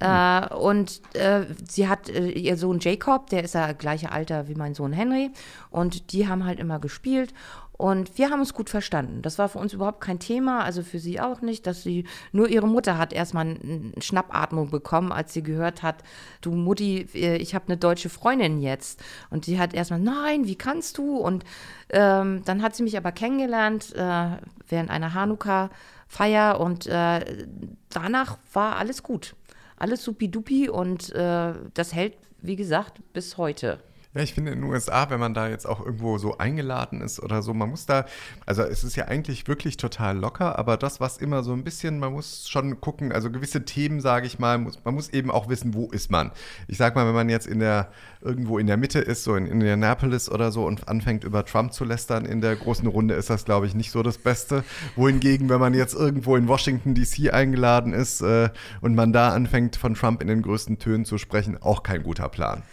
[0.00, 4.54] Äh, und äh, sie hat äh, ihr Sohn Jacob, der ist ja gleiche Alter wie
[4.54, 5.30] mein Sohn Henry.
[5.68, 7.34] Und die haben halt immer gespielt.
[7.78, 9.22] Und wir haben uns gut verstanden.
[9.22, 12.48] Das war für uns überhaupt kein Thema, also für sie auch nicht, dass sie, nur
[12.48, 16.02] ihre Mutter hat erstmal eine Schnappatmung bekommen, als sie gehört hat,
[16.40, 19.00] du Mutti, äh, ich habe eine deutsche Freundin jetzt.
[19.30, 21.18] Und sie hat erstmal, nein, wie kannst du?
[21.18, 21.44] Und
[21.90, 24.38] ähm, dann hat sie mich aber kennengelernt äh,
[24.68, 27.46] während einer Hanukkah-Feier und äh,
[27.90, 29.36] danach war alles gut.
[29.76, 33.78] Alles supidupi und äh, das hält, wie gesagt, bis heute.
[34.18, 37.22] Ja, ich finde in den USA, wenn man da jetzt auch irgendwo so eingeladen ist
[37.22, 38.04] oder so, man muss da,
[38.46, 42.00] also es ist ja eigentlich wirklich total locker, aber das, was immer so ein bisschen,
[42.00, 45.48] man muss schon gucken, also gewisse Themen, sage ich mal, muss, man muss eben auch
[45.48, 46.32] wissen, wo ist man.
[46.66, 49.46] Ich sag mal, wenn man jetzt in der, irgendwo in der Mitte ist, so in
[49.46, 53.44] Indianapolis oder so und anfängt über Trump zu lästern in der großen Runde, ist das,
[53.44, 54.64] glaube ich, nicht so das Beste.
[54.96, 58.50] Wohingegen, wenn man jetzt irgendwo in Washington DC eingeladen ist äh,
[58.80, 62.28] und man da anfängt, von Trump in den größten Tönen zu sprechen, auch kein guter
[62.28, 62.64] Plan.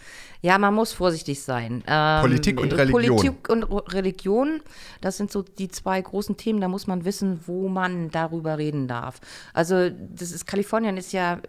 [0.46, 1.82] Ja, man muss vorsichtig sein.
[1.88, 3.16] Ähm, Politik und Religion.
[3.16, 4.60] Politik und Religion,
[5.00, 8.86] das sind so die zwei großen Themen, da muss man wissen, wo man darüber reden
[8.86, 9.20] darf.
[9.54, 11.40] Also, das ist, Kalifornien ist ja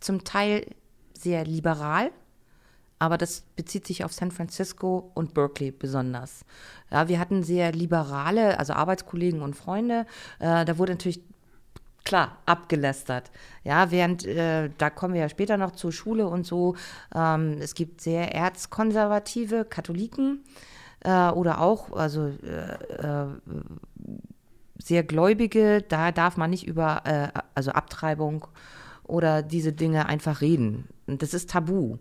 [0.00, 0.66] zum Teil
[1.16, 2.10] sehr liberal,
[2.98, 6.44] aber das bezieht sich auf San Francisco und Berkeley besonders.
[6.90, 10.06] Ja, wir hatten sehr liberale, also Arbeitskollegen und Freunde.
[10.40, 11.20] Äh, da wurde natürlich
[12.08, 13.30] klar, abgelästert.
[13.64, 16.74] Ja, während, äh, da kommen wir ja später noch zur Schule und so,
[17.14, 20.42] ähm, es gibt sehr erzkonservative Katholiken
[21.00, 22.72] äh, oder auch, also äh,
[23.04, 23.26] äh
[24.80, 28.46] sehr Gläubige, da darf man nicht über, äh, also Abtreibung
[29.02, 30.88] oder diese Dinge einfach reden.
[31.06, 31.98] Das ist tabu.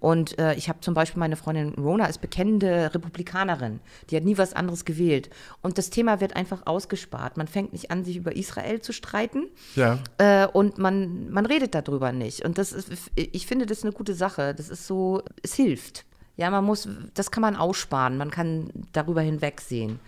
[0.00, 3.80] Und äh, ich habe zum Beispiel meine Freundin Rona ist bekennende Republikanerin.
[4.08, 5.28] Die hat nie was anderes gewählt.
[5.60, 7.36] Und das Thema wird einfach ausgespart.
[7.36, 9.48] Man fängt nicht an, sich über Israel zu streiten.
[9.76, 9.98] Ja.
[10.16, 12.44] Äh, und man, man redet darüber nicht.
[12.44, 14.54] Und das ist, ich finde das eine gute Sache.
[14.54, 16.06] Das ist so, es hilft.
[16.36, 18.16] Ja, man muss, das kann man aussparen.
[18.16, 20.00] Man kann darüber hinwegsehen.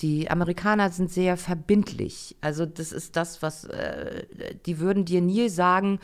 [0.00, 2.36] Die Amerikaner sind sehr verbindlich.
[2.40, 4.24] Also das ist das, was äh,
[4.66, 6.00] die würden dir nie sagen,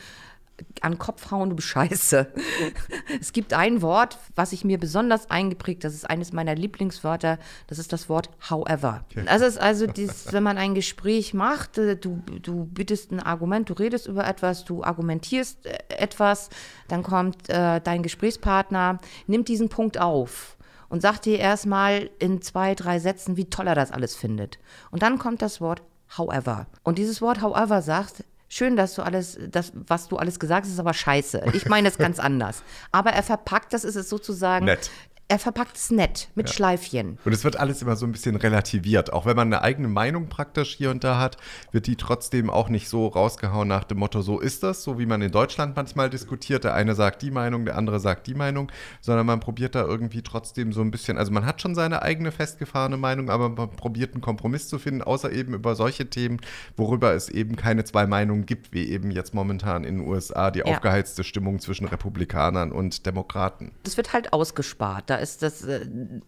[0.81, 2.27] an den Kopf hauen, du Bescheiße.
[3.19, 7.79] es gibt ein Wort, was ich mir besonders eingeprägt, das ist eines meiner Lieblingswörter, das
[7.79, 9.05] ist das Wort however.
[9.25, 13.69] Das ist also, dieses, wenn man ein Gespräch macht, äh, du, du bittest ein Argument,
[13.69, 16.49] du redest über etwas, du argumentierst äh, etwas,
[16.87, 20.57] dann kommt äh, dein Gesprächspartner, nimmt diesen Punkt auf
[20.89, 24.59] und sagt dir erstmal in zwei, drei Sätzen, wie toll er das alles findet.
[24.91, 25.83] Und dann kommt das Wort
[26.17, 26.67] however.
[26.83, 30.73] Und dieses Wort however sagt, schön, dass du alles, das, was du alles gesagt hast,
[30.73, 31.43] ist aber scheiße.
[31.53, 32.63] Ich meine es ganz anders.
[32.91, 34.89] Aber er verpackt das, ist es sozusagen Nett
[35.29, 36.55] er verpackt es nett mit ja.
[36.55, 37.19] Schleifchen.
[37.23, 39.13] Und es wird alles immer so ein bisschen relativiert.
[39.13, 41.37] Auch wenn man eine eigene Meinung praktisch hier und da hat,
[41.71, 45.05] wird die trotzdem auch nicht so rausgehauen nach dem Motto, so ist das, so wie
[45.05, 46.63] man in Deutschland manchmal diskutiert.
[46.63, 50.23] Der eine sagt die Meinung, der andere sagt die Meinung, sondern man probiert da irgendwie
[50.23, 54.15] trotzdem so ein bisschen, also man hat schon seine eigene festgefahrene Meinung, aber man probiert
[54.15, 56.41] einen Kompromiss zu finden, außer eben über solche Themen,
[56.75, 60.59] worüber es eben keine zwei Meinungen gibt, wie eben jetzt momentan in den USA die
[60.59, 60.65] ja.
[60.65, 63.73] aufgeheizte Stimmung zwischen Republikanern und Demokraten.
[63.83, 65.07] Das wird halt ausgespart.
[65.07, 65.85] Da ist das, äh,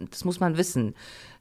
[0.09, 0.95] das muss man wissen.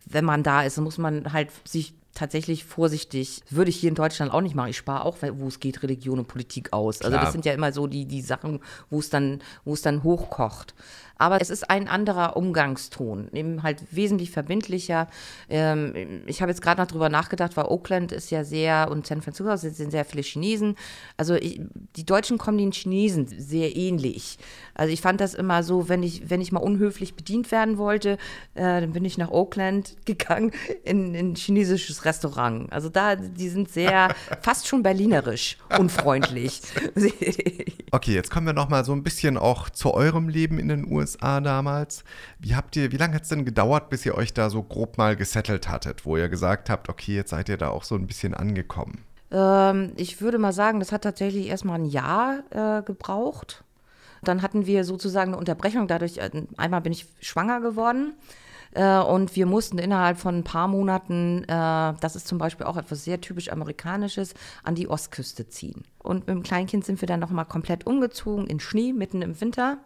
[0.06, 3.42] Wenn man da ist, muss man halt sich tatsächlich vorsichtig.
[3.50, 4.70] Würde ich hier in Deutschland auch nicht machen.
[4.70, 7.00] Ich spare auch, wo es geht, Religion und Politik aus.
[7.00, 7.24] Also Klar.
[7.24, 10.74] das sind ja immer so die, die Sachen, wo es dann, wo es dann hochkocht.
[11.20, 15.06] Aber es ist ein anderer Umgangston, eben halt wesentlich verbindlicher.
[15.50, 19.20] Ähm, ich habe jetzt gerade noch drüber nachgedacht, weil Oakland ist ja sehr und San
[19.20, 20.76] Francisco sind, sind sehr viele Chinesen.
[21.18, 21.60] Also ich,
[21.96, 24.38] die Deutschen kommen den Chinesen sehr ähnlich.
[24.72, 28.12] Also ich fand das immer so, wenn ich, wenn ich mal unhöflich bedient werden wollte,
[28.54, 30.52] äh, dann bin ich nach Oakland gegangen
[30.84, 32.72] in, in ein chinesisches Restaurant.
[32.72, 36.62] Also da, die sind sehr, fast schon berlinerisch, unfreundlich.
[37.92, 40.90] Okay, jetzt kommen wir noch mal so ein bisschen auch zu eurem Leben in den
[40.90, 42.04] USA damals.
[42.38, 44.96] Wie habt ihr, wie lange hat es denn gedauert, bis ihr euch da so grob
[44.96, 48.06] mal gesettelt hattet, wo ihr gesagt habt, okay, jetzt seid ihr da auch so ein
[48.06, 49.04] bisschen angekommen?
[49.32, 53.64] Ähm, ich würde mal sagen, das hat tatsächlich erstmal ein Jahr äh, gebraucht.
[54.22, 55.88] Dann hatten wir sozusagen eine Unterbrechung.
[55.88, 58.14] Dadurch, äh, einmal bin ich schwanger geworden.
[58.72, 61.46] Äh, und wir mussten innerhalb von ein paar Monaten, äh,
[62.00, 65.82] das ist zum Beispiel auch etwas sehr typisch Amerikanisches, an die Ostküste ziehen.
[65.98, 69.78] Und mit dem Kleinkind sind wir dann nochmal komplett umgezogen in Schnee mitten im Winter.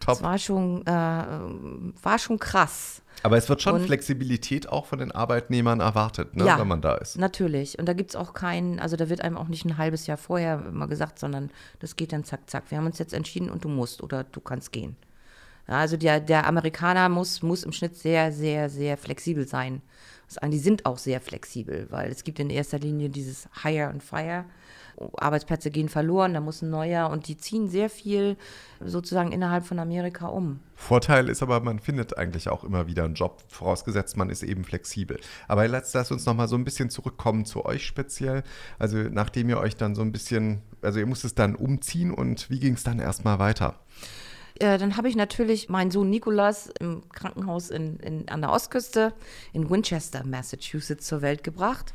[0.00, 0.14] Top.
[0.14, 3.02] Das war schon, äh, war schon krass.
[3.24, 6.58] Aber es wird schon Und- Flexibilität auch von den Arbeitnehmern erwartet, ne, Ja.
[6.58, 7.18] wenn man da ist.
[7.18, 7.78] Natürlich.
[7.80, 10.16] Und da gibt es auch keinen, also da wird einem auch nicht ein halbes Jahr
[10.16, 12.70] vorher immer gesagt, sondern das geht dann zack, zack.
[12.70, 14.94] Wir haben uns jetzt entschieden und du musst oder du kannst gehen.
[15.68, 19.82] Also der, der Amerikaner muss, muss im Schnitt sehr, sehr, sehr flexibel sein.
[20.44, 24.44] Die sind auch sehr flexibel, weil es gibt in erster Linie dieses Hire and Fire.
[25.16, 28.36] Arbeitsplätze gehen verloren, da muss ein neuer und die ziehen sehr viel
[28.84, 30.58] sozusagen innerhalb von Amerika um.
[30.74, 34.64] Vorteil ist aber, man findet eigentlich auch immer wieder einen Job, vorausgesetzt man ist eben
[34.64, 35.20] flexibel.
[35.46, 38.42] Aber jetzt lass uns noch mal so ein bisschen zurückkommen zu euch speziell.
[38.78, 42.58] Also nachdem ihr euch dann so ein bisschen, also ihr musstet dann umziehen und wie
[42.58, 43.76] ging es dann erstmal weiter?
[44.60, 49.12] Äh, dann habe ich natürlich meinen Sohn Nikolas im Krankenhaus in, in, an der Ostküste
[49.52, 51.94] in Winchester, Massachusetts, zur Welt gebracht.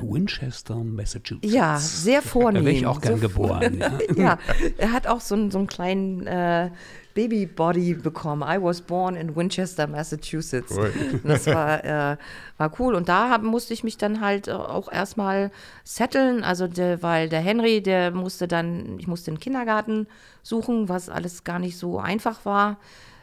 [0.00, 1.52] Winchester, Massachusetts.
[1.52, 2.62] Ja, sehr vornehm.
[2.62, 3.78] Da wäre ich auch gern so geboren.
[3.78, 3.98] Ja.
[4.16, 4.38] ja,
[4.78, 6.70] er hat auch so einen, so einen kleinen äh,
[7.14, 8.42] Babybody bekommen.
[8.42, 10.76] I was born in Winchester, Massachusetts.
[10.76, 10.92] Cool.
[11.24, 12.16] Das war, äh,
[12.58, 12.94] war cool.
[12.94, 15.50] Und da hab, musste ich mich dann halt äh, auch erstmal
[15.84, 16.44] setteln.
[16.44, 20.06] Also, der, weil der Henry, der musste dann, ich musste den Kindergarten
[20.42, 22.78] suchen, was alles gar nicht so einfach war.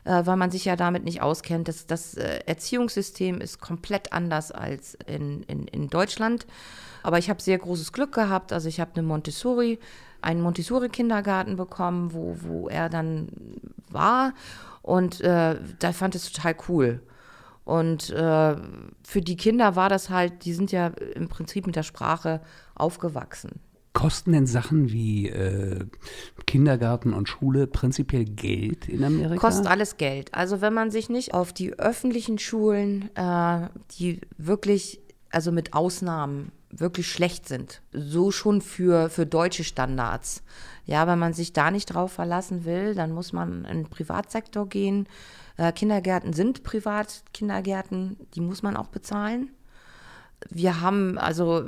[0.08, 1.67] Äh, weil man sich ja damit nicht auskennt.
[1.67, 6.47] Das, das äh, Erziehungssystem ist komplett anders als in, in, in Deutschland.
[7.04, 8.54] Aber ich habe sehr großes Glück gehabt.
[8.54, 9.80] Also ich habe eine Montessori,
[10.21, 13.30] einen Montessori-Kindergarten bekommen, wo, wo er dann
[13.89, 14.34] war.
[14.82, 17.01] Und äh, da fand es total cool.
[17.65, 18.56] Und äh,
[19.03, 22.41] für die Kinder war das halt, die sind ja im Prinzip mit der Sprache
[22.75, 23.60] aufgewachsen.
[23.91, 25.86] Kosten denn Sachen wie äh,
[26.45, 29.41] Kindergarten und Schule prinzipiell Geld in Amerika?
[29.41, 30.34] Kostet alles Geld.
[30.34, 35.01] Also wenn man sich nicht auf die öffentlichen Schulen, äh, die wirklich,
[35.32, 40.43] also mit Ausnahmen, wirklich schlecht sind, so schon für, für deutsche Standards.
[40.86, 44.67] Ja, wenn man sich da nicht drauf verlassen will, dann muss man in den Privatsektor
[44.67, 45.08] gehen.
[45.58, 49.49] Äh, Kindergärten sind Privatkindergärten, die muss man auch bezahlen
[50.49, 51.65] wir haben also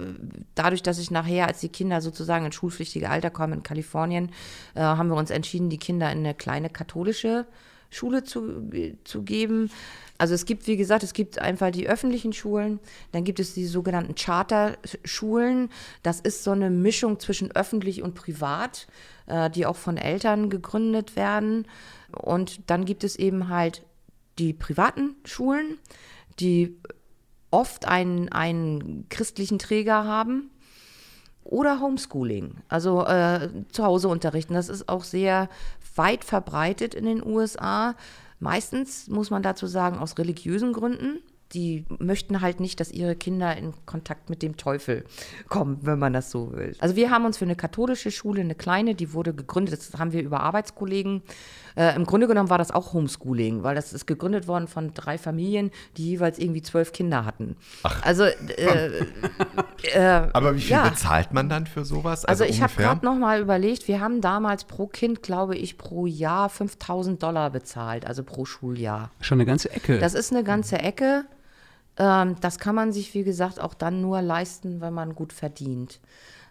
[0.56, 4.32] dadurch, dass ich nachher, als die Kinder sozusagen ins schulpflichtige Alter kommen in Kalifornien,
[4.76, 7.48] äh, haben wir uns entschieden, die Kinder in eine kleine katholische
[7.90, 8.70] Schule zu,
[9.04, 9.72] zu geben.
[10.18, 12.80] Also es gibt, wie gesagt, es gibt einfach die öffentlichen Schulen,
[13.12, 15.70] dann gibt es die sogenannten Charterschulen.
[16.04, 18.88] Das ist so eine Mischung zwischen öffentlich und privat,
[19.28, 21.68] äh, die auch von Eltern gegründet werden.
[22.12, 23.84] Und dann gibt es eben halt
[24.40, 25.78] die privaten Schulen,
[26.40, 26.78] die
[27.52, 30.52] oft einen, einen christlichen Träger haben
[31.50, 34.54] oder Homeschooling, also äh, zu Hause unterrichten.
[34.54, 35.50] Das ist auch sehr
[35.96, 37.96] weit verbreitet in den USA.
[38.40, 41.20] Meistens muss man dazu sagen, aus religiösen Gründen.
[41.54, 45.04] Die möchten halt nicht, dass ihre Kinder in Kontakt mit dem Teufel
[45.48, 46.76] kommen, wenn man das so will.
[46.78, 50.12] Also wir haben uns für eine katholische Schule, eine kleine, die wurde gegründet, das haben
[50.12, 51.24] wir über Arbeitskollegen.
[51.80, 55.18] Äh, Im Grunde genommen war das auch Homeschooling, weil das ist gegründet worden von drei
[55.18, 57.56] Familien, die jeweils irgendwie zwölf Kinder hatten.
[57.84, 58.04] Ach.
[58.04, 59.06] Also, äh,
[59.84, 60.90] äh, Aber wie viel ja.
[60.90, 62.26] bezahlt man dann für sowas?
[62.26, 66.06] Also, ich habe gerade noch mal überlegt, wir haben damals pro Kind, glaube ich, pro
[66.06, 69.12] Jahr 5000 Dollar bezahlt, also pro Schuljahr.
[69.22, 70.00] Schon eine ganze Ecke.
[70.00, 71.24] Das ist eine ganze Ecke.
[71.96, 76.02] Ähm, das kann man sich, wie gesagt, auch dann nur leisten, wenn man gut verdient.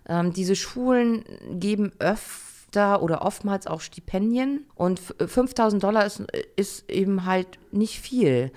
[0.08, 6.22] Ähm, diese Schulen geben öfter oder oftmals auch Stipendien und f- 5000 Dollar ist,
[6.57, 8.52] ist eben halt nicht viel.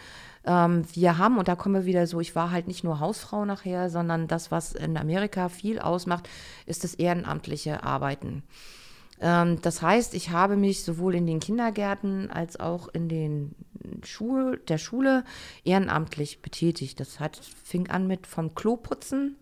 [0.46, 3.46] Ähm, wir haben, und da kommen wir wieder so, ich war halt nicht nur Hausfrau
[3.46, 6.28] nachher, sondern das, was in Amerika viel ausmacht,
[6.66, 8.44] ist das ehrenamtliche Arbeiten.
[9.22, 13.56] Ähm, das heißt, ich habe mich sowohl in den Kindergärten als auch in den
[14.04, 15.24] Schul der Schule
[15.64, 17.00] ehrenamtlich betätigt.
[17.00, 19.38] Das hat, fing an mit vom Kloputzen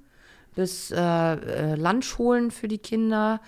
[0.56, 3.40] bis äh, äh, Lunch holen für die Kinder,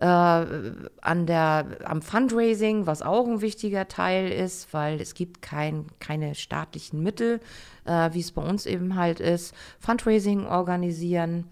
[0.00, 5.86] äh, an der, am Fundraising, was auch ein wichtiger Teil ist, weil es gibt kein,
[6.00, 7.40] keine staatlichen Mittel,
[7.84, 9.54] äh, wie es bei uns eben halt ist.
[9.80, 11.44] Fundraising organisieren.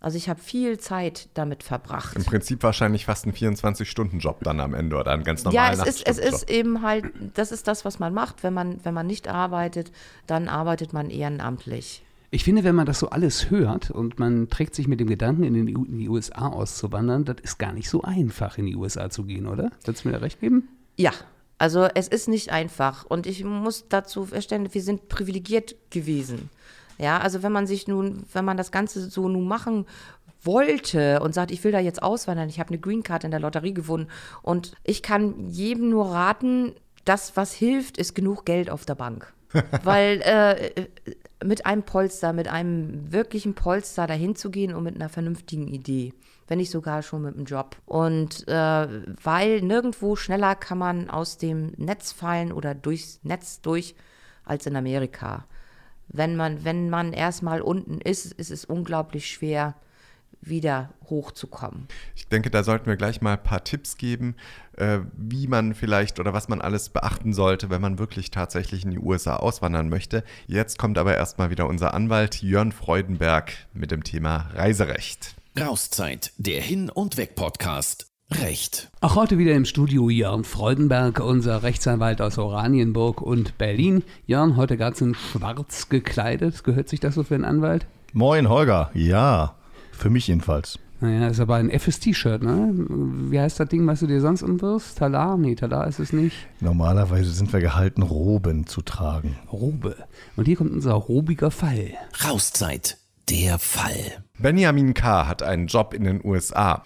[0.00, 2.16] Also ich habe viel Zeit damit verbracht.
[2.16, 6.00] Im Prinzip wahrscheinlich fast ein 24-Stunden-Job dann am Ende oder ein ganz normaler Ja, es
[6.00, 8.42] ist, es ist eben halt, das ist das, was man macht.
[8.42, 9.92] Wenn man, wenn man nicht arbeitet,
[10.26, 12.02] dann arbeitet man ehrenamtlich.
[12.34, 15.42] Ich finde, wenn man das so alles hört und man trägt sich mit dem Gedanken,
[15.42, 19.10] in, den, in die USA auszuwandern, das ist gar nicht so einfach, in die USA
[19.10, 19.70] zu gehen, oder?
[19.84, 20.66] Würdest du mir da recht geben?
[20.96, 21.12] Ja,
[21.58, 23.04] also es ist nicht einfach.
[23.04, 26.48] Und ich muss dazu feststellen, wir sind privilegiert gewesen.
[26.96, 29.84] Ja, also wenn man sich nun, wenn man das Ganze so nun machen
[30.42, 33.40] wollte und sagt, ich will da jetzt auswandern, ich habe eine Green Card in der
[33.40, 34.08] Lotterie gewonnen
[34.40, 36.72] und ich kann jedem nur raten,
[37.04, 39.34] das, was hilft, ist genug Geld auf der Bank.
[39.84, 40.86] Weil äh,
[41.44, 46.14] mit einem Polster, mit einem wirklichen Polster dahin zu gehen und mit einer vernünftigen Idee.
[46.48, 47.76] Wenn nicht sogar schon mit einem Job.
[47.86, 48.88] Und äh,
[49.22, 53.94] weil nirgendwo schneller kann man aus dem Netz fallen oder durchs Netz durch
[54.44, 55.46] als in Amerika.
[56.08, 59.74] Wenn man, wenn man erstmal unten ist, ist es unglaublich schwer,
[60.42, 61.86] wieder hochzukommen.
[62.14, 64.34] Ich denke, da sollten wir gleich mal ein paar Tipps geben,
[64.76, 68.90] äh, wie man vielleicht oder was man alles beachten sollte, wenn man wirklich tatsächlich in
[68.90, 70.24] die USA auswandern möchte.
[70.46, 75.34] Jetzt kommt aber erstmal wieder unser Anwalt Jörn Freudenberg mit dem Thema Reiserecht.
[75.58, 78.06] Rauszeit, der Hin- und Weg-Podcast.
[78.30, 78.90] Recht.
[79.02, 84.02] Auch heute wieder im Studio Jörn Freudenberg, unser Rechtsanwalt aus Oranienburg und Berlin.
[84.26, 86.64] Jörn, heute ganz in schwarz gekleidet.
[86.64, 87.86] Gehört sich das so für einen Anwalt?
[88.14, 88.90] Moin, Holger.
[88.94, 89.56] Ja,
[89.92, 90.78] für mich jedenfalls.
[91.00, 92.72] Naja, ist aber ein FS-T-Shirt, ne?
[93.28, 94.98] Wie heißt das Ding, was du dir sonst umwirfst?
[94.98, 95.36] Talar?
[95.36, 96.36] Nee, Talar ist es nicht.
[96.60, 99.36] Normalerweise sind wir gehalten, Roben zu tragen.
[99.50, 99.96] Robe.
[100.36, 101.90] Und hier kommt unser robiger Fall.
[102.24, 104.22] Rauszeit, der Fall.
[104.38, 105.26] Benjamin K.
[105.26, 106.84] hat einen Job in den USA.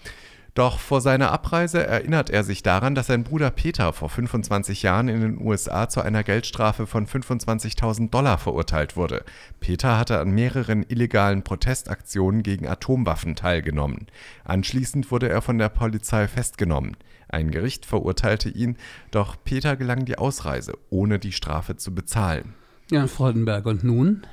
[0.57, 5.07] Doch vor seiner Abreise erinnert er sich daran, dass sein Bruder Peter vor 25 Jahren
[5.07, 9.23] in den USA zu einer Geldstrafe von 25.000 Dollar verurteilt wurde.
[9.59, 14.07] Peter hatte an mehreren illegalen Protestaktionen gegen Atomwaffen teilgenommen.
[14.45, 16.97] Anschließend wurde er von der Polizei festgenommen.
[17.29, 18.77] Ein Gericht verurteilte ihn,
[19.11, 22.55] doch Peter gelang die Ausreise, ohne die Strafe zu bezahlen.
[22.89, 24.25] Jan Freudenberg, und nun?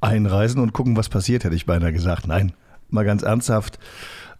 [0.00, 2.28] Einreisen und gucken, was passiert, hätte ich beinahe gesagt.
[2.28, 2.52] Nein,
[2.90, 3.80] mal ganz ernsthaft.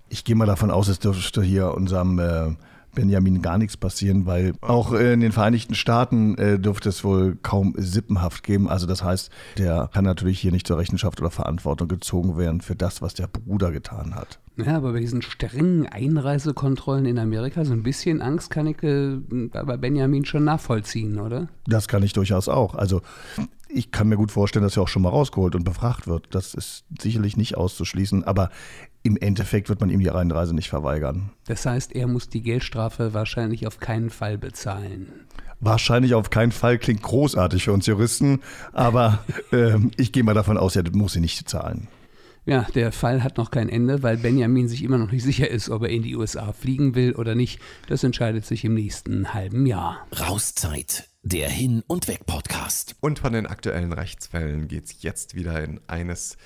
[0.09, 2.55] Ich gehe mal davon aus, es dürfte hier unserem äh,
[2.95, 7.75] Benjamin gar nichts passieren, weil auch in den Vereinigten Staaten äh, dürfte es wohl kaum
[7.77, 8.69] Sippenhaft geben.
[8.69, 12.75] Also das heißt, der kann natürlich hier nicht zur Rechenschaft oder Verantwortung gezogen werden für
[12.75, 14.41] das, was der Bruder getan hat.
[14.57, 19.19] Ja, aber bei diesen strengen Einreisekontrollen in Amerika, so ein bisschen Angst kann ich äh,
[19.53, 21.49] bei Benjamin schon nachvollziehen, oder?
[21.67, 22.75] Das kann ich durchaus auch.
[22.75, 23.03] Also
[23.69, 26.27] ich kann mir gut vorstellen, dass er auch schon mal rausgeholt und befragt wird.
[26.31, 28.51] Das ist sicherlich nicht auszuschließen, aber
[29.03, 31.31] im Endeffekt wird man ihm die Einreise nicht verweigern.
[31.47, 35.27] Das heißt, er muss die Geldstrafe wahrscheinlich auf keinen Fall bezahlen.
[35.61, 38.41] Wahrscheinlich auf keinen Fall klingt großartig für uns Juristen,
[38.73, 41.89] aber äh, ich gehe mal davon aus, er muss sie nicht zahlen.
[42.49, 45.69] Ja, der Fall hat noch kein Ende, weil Benjamin sich immer noch nicht sicher ist,
[45.69, 47.61] ob er in die USA fliegen will oder nicht.
[47.89, 50.07] Das entscheidet sich im nächsten halben Jahr.
[50.19, 52.97] Rauszeit, der Hin- und Weg-Podcast.
[53.01, 56.37] Und von den aktuellen Rechtsfällen geht es jetzt wieder in eines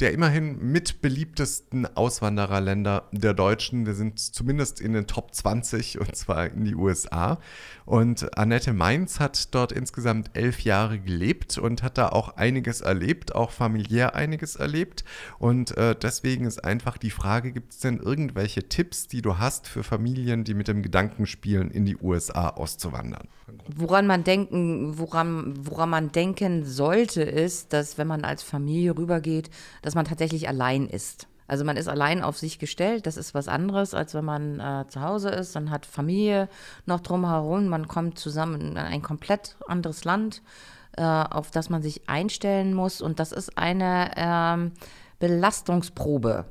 [0.00, 3.84] der immerhin mit beliebtesten Auswandererländer der Deutschen.
[3.84, 7.40] Wir sind zumindest in den Top 20 und zwar in die USA.
[7.88, 13.34] Und Annette Mainz hat dort insgesamt elf Jahre gelebt und hat da auch einiges erlebt,
[13.34, 15.06] auch familiär einiges erlebt.
[15.38, 19.68] Und äh, deswegen ist einfach die Frage, gibt es denn irgendwelche Tipps, die du hast
[19.68, 23.26] für Familien, die mit dem Gedanken spielen, in die USA auszuwandern?
[23.74, 29.48] Woran man denken, woran, woran man denken sollte, ist, dass wenn man als Familie rübergeht,
[29.80, 31.26] dass man tatsächlich allein ist.
[31.48, 34.84] Also man ist allein auf sich gestellt, das ist was anderes, als wenn man äh,
[34.88, 36.48] zu Hause ist, dann hat Familie
[36.86, 40.42] noch drumherum, man kommt zusammen in ein komplett anderes Land,
[40.96, 44.72] äh, auf das man sich einstellen muss und das ist eine ähm,
[45.18, 46.44] Belastungsprobe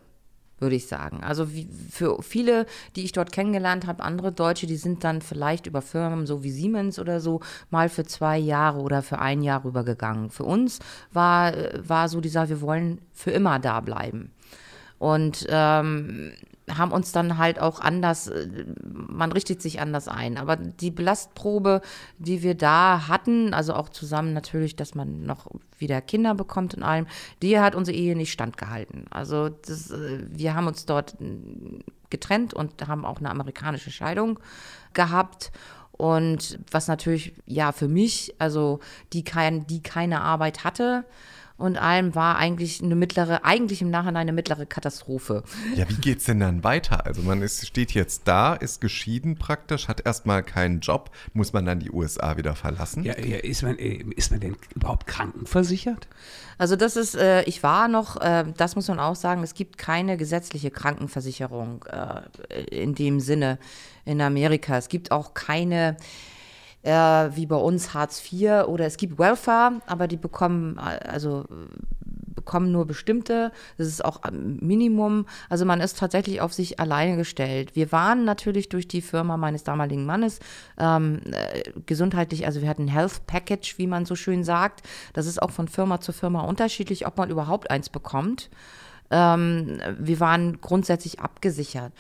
[0.60, 1.24] würde ich sagen.
[1.24, 1.48] Also
[1.90, 6.26] für viele, die ich dort kennengelernt habe, andere Deutsche, die sind dann vielleicht über Firmen
[6.26, 10.30] so wie Siemens oder so mal für zwei Jahre oder für ein Jahr rübergegangen.
[10.30, 10.80] Für uns
[11.12, 11.54] war,
[11.88, 14.32] war so die Sache, wir wollen für immer da bleiben.
[15.00, 16.34] Und ähm,
[16.70, 18.30] haben uns dann halt auch anders,
[18.84, 20.38] man richtet sich anders ein.
[20.38, 21.82] Aber die Belastprobe,
[22.18, 26.84] die wir da hatten, also auch zusammen natürlich, dass man noch wieder Kinder bekommt und
[26.84, 27.08] allem,
[27.42, 29.06] die hat unsere Ehe nicht standgehalten.
[29.12, 31.16] Also das, wir haben uns dort
[32.10, 34.40] getrennt und haben auch eine amerikanische Scheidung
[34.94, 35.52] gehabt.
[35.94, 38.80] Und was natürlich, ja, für mich, also
[39.14, 41.06] die, kein, die keine Arbeit hatte,
[41.58, 45.44] und allem war eigentlich eine mittlere, eigentlich im Nachhinein eine mittlere Katastrophe.
[45.76, 47.06] Ja, wie geht's denn dann weiter?
[47.06, 51.66] Also man ist, steht jetzt da, ist geschieden praktisch, hat erstmal keinen Job, muss man
[51.66, 53.04] dann die USA wieder verlassen?
[53.04, 56.08] Ja, ja ist, man, äh, ist man denn überhaupt krankenversichert?
[56.60, 59.78] Also das ist, äh, ich war noch, äh, das muss man auch sagen, es gibt
[59.78, 63.58] keine gesetzliche Krankenversicherung äh, in dem Sinne
[64.06, 64.78] in Amerika.
[64.78, 65.98] Es gibt auch keine
[66.88, 71.46] äh, wie bei uns Hartz IV oder es gibt Welfare, aber die bekommen also
[72.34, 73.52] bekommen nur bestimmte.
[73.78, 75.26] Das ist auch Minimum.
[75.50, 77.76] Also man ist tatsächlich auf sich alleine gestellt.
[77.76, 80.40] Wir waren natürlich durch die Firma meines damaligen Mannes
[80.78, 84.84] ähm, äh, gesundheitlich, also wir hatten Health Package, wie man so schön sagt.
[85.12, 88.50] Das ist auch von Firma zu Firma unterschiedlich, ob man überhaupt eins bekommt.
[89.12, 91.94] Ähm, wir waren grundsätzlich abgesichert.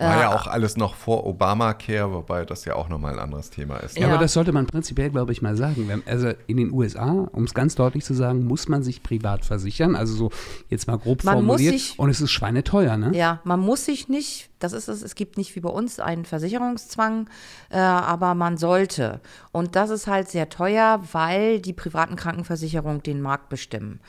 [0.00, 3.76] War ja auch alles noch vor Obamacare, wobei das ja auch nochmal ein anderes Thema
[3.78, 3.96] ist.
[3.96, 6.02] Ja, ja, aber das sollte man prinzipiell, glaube ich, mal sagen.
[6.06, 9.94] Also in den USA, um es ganz deutlich zu sagen, muss man sich privat versichern.
[9.94, 10.30] Also so
[10.70, 11.74] jetzt mal grob man formuliert.
[11.74, 13.10] Sich, und es ist schweineteuer, ne?
[13.14, 16.24] Ja, man muss sich nicht, das ist es, es gibt nicht wie bei uns einen
[16.24, 17.28] Versicherungszwang,
[17.68, 19.20] äh, aber man sollte.
[19.52, 24.00] Und das ist halt sehr teuer, weil die privaten Krankenversicherungen den Markt bestimmen.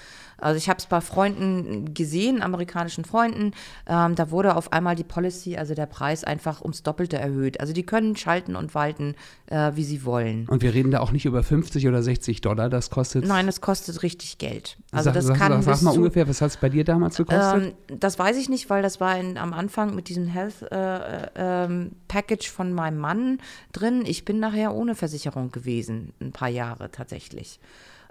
[0.41, 3.53] Also ich habe es bei Freunden gesehen, amerikanischen Freunden,
[3.87, 7.59] ähm, da wurde auf einmal die Policy, also der Preis einfach ums Doppelte erhöht.
[7.59, 9.15] Also die können schalten und walten,
[9.47, 10.47] äh, wie sie wollen.
[10.47, 13.25] Und wir reden da auch nicht über 50 oder 60 Dollar, das kostet?
[13.25, 14.77] Nein, es kostet richtig Geld.
[14.91, 17.75] Also das sag, kann sag, sag mal ungefähr, was hat es bei dir damals gekostet?
[17.89, 21.65] Ähm, das weiß ich nicht, weil das war in, am Anfang mit diesem Health äh,
[21.65, 23.37] äh, Package von meinem Mann
[23.71, 24.03] drin.
[24.05, 27.59] Ich bin nachher ohne Versicherung gewesen, ein paar Jahre tatsächlich.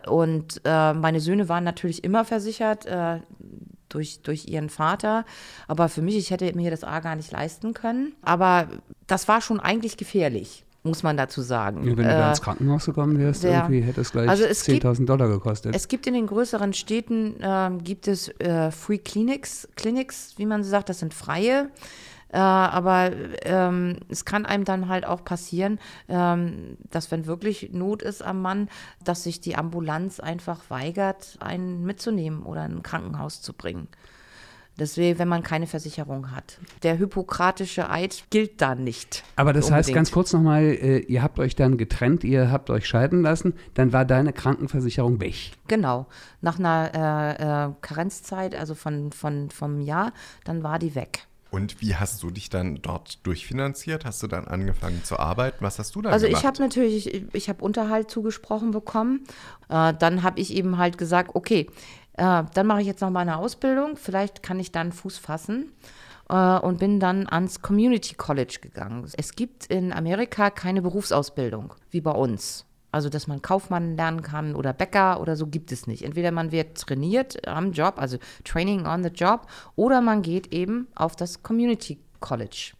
[0.08, 3.20] Und äh, meine Söhne waren natürlich immer versichert äh,
[3.88, 5.24] durch, durch ihren Vater.
[5.68, 8.12] Aber für mich, ich hätte mir das A gar nicht leisten können.
[8.22, 8.68] Aber
[9.06, 11.84] das war schon eigentlich gefährlich muss man dazu sagen.
[11.84, 14.44] Ja, wenn du äh, da ins Krankenhaus gekommen wärst, der, irgendwie hätte es gleich also
[14.44, 15.74] 10.000 Dollar gekostet.
[15.74, 20.64] Es gibt in den größeren Städten, äh, gibt es äh, Free Clinics, Clinics, wie man
[20.64, 21.70] so sagt, das sind freie.
[22.32, 23.10] Äh, aber
[23.42, 25.78] ähm, es kann einem dann halt auch passieren,
[26.08, 28.68] ähm, dass wenn wirklich Not ist am Mann,
[29.04, 33.88] dass sich die Ambulanz einfach weigert, einen mitzunehmen oder in ein Krankenhaus zu bringen.
[34.78, 36.58] Deswegen, wenn man keine Versicherung hat.
[36.82, 39.24] Der hippokratische Eid gilt da nicht.
[39.36, 39.76] Aber das unbedingt.
[39.76, 43.52] heißt ganz kurz nochmal, äh, ihr habt euch dann getrennt, ihr habt euch scheiden lassen,
[43.74, 45.52] dann war deine Krankenversicherung weg.
[45.68, 46.06] Genau.
[46.40, 50.14] Nach einer äh, äh, Karenzzeit, also von, von, vom Jahr,
[50.44, 51.26] dann war die weg.
[51.50, 54.04] Und wie hast du dich dann dort durchfinanziert?
[54.04, 55.58] Hast du dann angefangen zu arbeiten?
[55.60, 56.44] Was hast du dann also gemacht?
[56.44, 59.24] Also ich habe natürlich, ich, ich habe Unterhalt zugesprochen bekommen.
[59.68, 61.68] Äh, dann habe ich eben halt gesagt, okay,
[62.14, 63.96] äh, dann mache ich jetzt noch mal eine Ausbildung.
[63.96, 65.72] Vielleicht kann ich dann Fuß fassen
[66.28, 69.10] äh, und bin dann ans Community College gegangen.
[69.16, 72.64] Es gibt in Amerika keine Berufsausbildung wie bei uns.
[72.92, 76.02] Also, dass man Kaufmann lernen kann oder Bäcker oder so gibt es nicht.
[76.02, 80.88] Entweder man wird trainiert am Job, also Training on the Job, oder man geht eben
[80.94, 82.72] auf das Community College.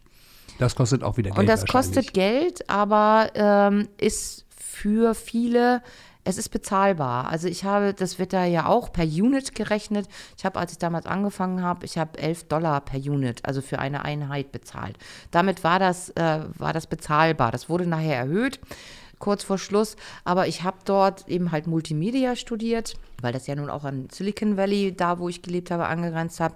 [0.59, 1.39] Das kostet auch wieder Geld.
[1.39, 5.81] Und das kostet Geld, aber ähm, ist für viele,
[6.23, 7.29] es ist bezahlbar.
[7.29, 10.07] Also ich habe, das wird da ja auch per Unit gerechnet.
[10.37, 13.79] Ich habe, als ich damals angefangen habe, ich habe 11 Dollar per Unit, also für
[13.79, 14.97] eine Einheit bezahlt.
[15.31, 17.51] Damit war das, äh, war das bezahlbar.
[17.51, 18.59] Das wurde nachher erhöht
[19.21, 19.95] kurz vor Schluss.
[20.25, 24.57] Aber ich habe dort eben halt Multimedia studiert, weil das ja nun auch an Silicon
[24.57, 26.55] Valley, da wo ich gelebt habe, angegrenzt habe.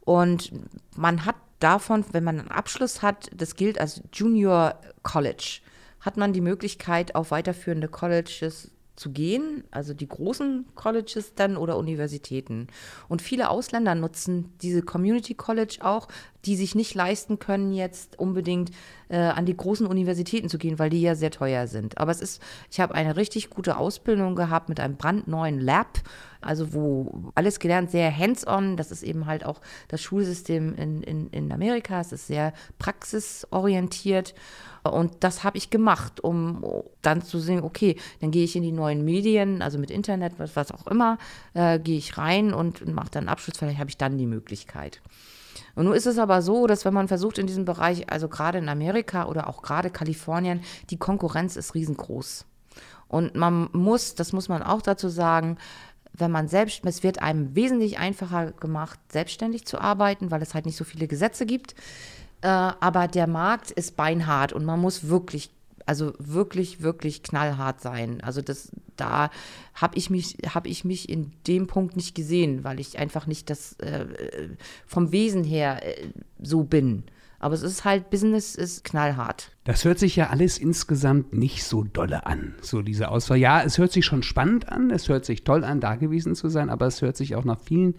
[0.00, 0.50] Und
[0.96, 5.60] man hat davon, wenn man einen Abschluss hat, das gilt als Junior College,
[6.00, 11.76] hat man die Möglichkeit, auf weiterführende Colleges zu gehen, also die großen Colleges dann oder
[11.76, 12.66] Universitäten.
[13.08, 16.08] Und viele Ausländer nutzen diese Community College auch,
[16.44, 18.70] die sich nicht leisten können, jetzt unbedingt
[19.08, 21.98] äh, an die großen Universitäten zu gehen, weil die ja sehr teuer sind.
[21.98, 26.00] Aber es ist, ich habe eine richtig gute Ausbildung gehabt mit einem brandneuen Lab,
[26.40, 28.76] also wo alles gelernt, sehr hands-on.
[28.76, 32.00] Das ist eben halt auch das Schulsystem in, in, in Amerika.
[32.00, 34.34] Es ist sehr praxisorientiert.
[34.84, 36.64] Und das habe ich gemacht, um
[37.02, 40.54] dann zu sehen, okay, dann gehe ich in die neuen Medien, also mit Internet, was,
[40.54, 41.18] was auch immer,
[41.54, 45.02] äh, gehe ich rein und mache dann einen Abschluss, vielleicht habe ich dann die Möglichkeit.
[45.78, 48.58] Und nun ist es aber so, dass wenn man versucht in diesem Bereich, also gerade
[48.58, 50.60] in Amerika oder auch gerade Kalifornien,
[50.90, 52.46] die Konkurrenz ist riesengroß.
[53.06, 55.56] Und man muss, das muss man auch dazu sagen,
[56.12, 60.66] wenn man selbst, es wird einem wesentlich einfacher gemacht, selbstständig zu arbeiten, weil es halt
[60.66, 61.76] nicht so viele Gesetze gibt.
[62.40, 65.48] Äh, aber der Markt ist beinhart und man muss wirklich,
[65.88, 68.20] also wirklich, wirklich knallhart sein.
[68.20, 69.30] Also das, da
[69.74, 73.72] habe ich mich, ich mich in dem Punkt nicht gesehen, weil ich einfach nicht das
[73.80, 74.06] äh,
[74.86, 76.08] vom Wesen her äh,
[76.42, 77.04] so bin.
[77.40, 79.52] Aber es ist halt, Business ist knallhart.
[79.64, 83.38] Das hört sich ja alles insgesamt nicht so dolle an, so diese Auswahl.
[83.38, 86.48] Ja, es hört sich schon spannend an, es hört sich toll an, da gewesen zu
[86.48, 87.94] sein, aber es hört sich auch nach vielen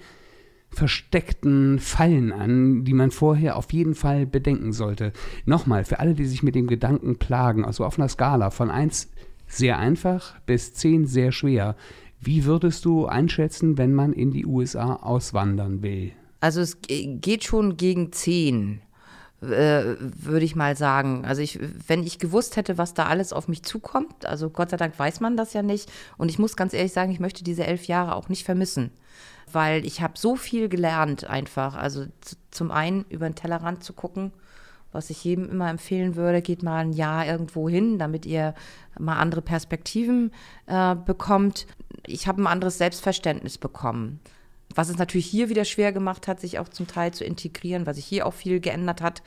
[0.70, 5.12] versteckten Fallen an, die man vorher auf jeden Fall bedenken sollte.
[5.46, 9.10] Nochmal, für alle, die sich mit dem Gedanken plagen, also auf einer Skala von 1
[9.48, 11.76] sehr einfach bis 10 sehr schwer,
[12.22, 16.12] wie würdest du einschätzen, wenn man in die USA auswandern will?
[16.42, 18.82] Also es geht schon gegen 10
[19.42, 21.26] äh, würde ich mal sagen.
[21.26, 24.78] Also ich, wenn ich gewusst hätte, was da alles auf mich zukommt, also Gott sei
[24.78, 25.90] Dank weiß man das ja nicht.
[26.18, 28.92] Und ich muss ganz ehrlich sagen, ich möchte diese elf Jahre auch nicht vermissen,
[29.52, 31.76] weil ich habe so viel gelernt einfach.
[31.76, 32.06] Also
[32.52, 34.32] zum einen über den Tellerrand zu gucken,
[34.92, 38.56] was ich jedem immer empfehlen würde, geht mal ein Jahr irgendwo hin, damit ihr
[38.98, 40.32] mal andere Perspektiven
[40.66, 41.68] äh, bekommt.
[42.08, 44.20] Ich habe ein anderes Selbstverständnis bekommen.
[44.76, 47.96] Was es natürlich hier wieder schwer gemacht hat, sich auch zum Teil zu integrieren, was
[47.96, 49.24] sich hier auch viel geändert hat.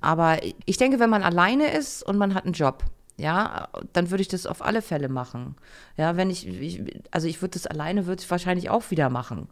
[0.00, 2.84] Aber ich denke, wenn man alleine ist und man hat einen Job,
[3.18, 5.56] ja, dann würde ich das auf alle Fälle machen.
[5.96, 9.48] Ja, wenn ich, ich also ich würde das alleine, würde ich wahrscheinlich auch wieder machen.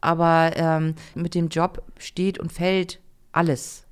[0.00, 3.00] Aber ähm, mit dem Job steht und fällt
[3.32, 3.84] alles.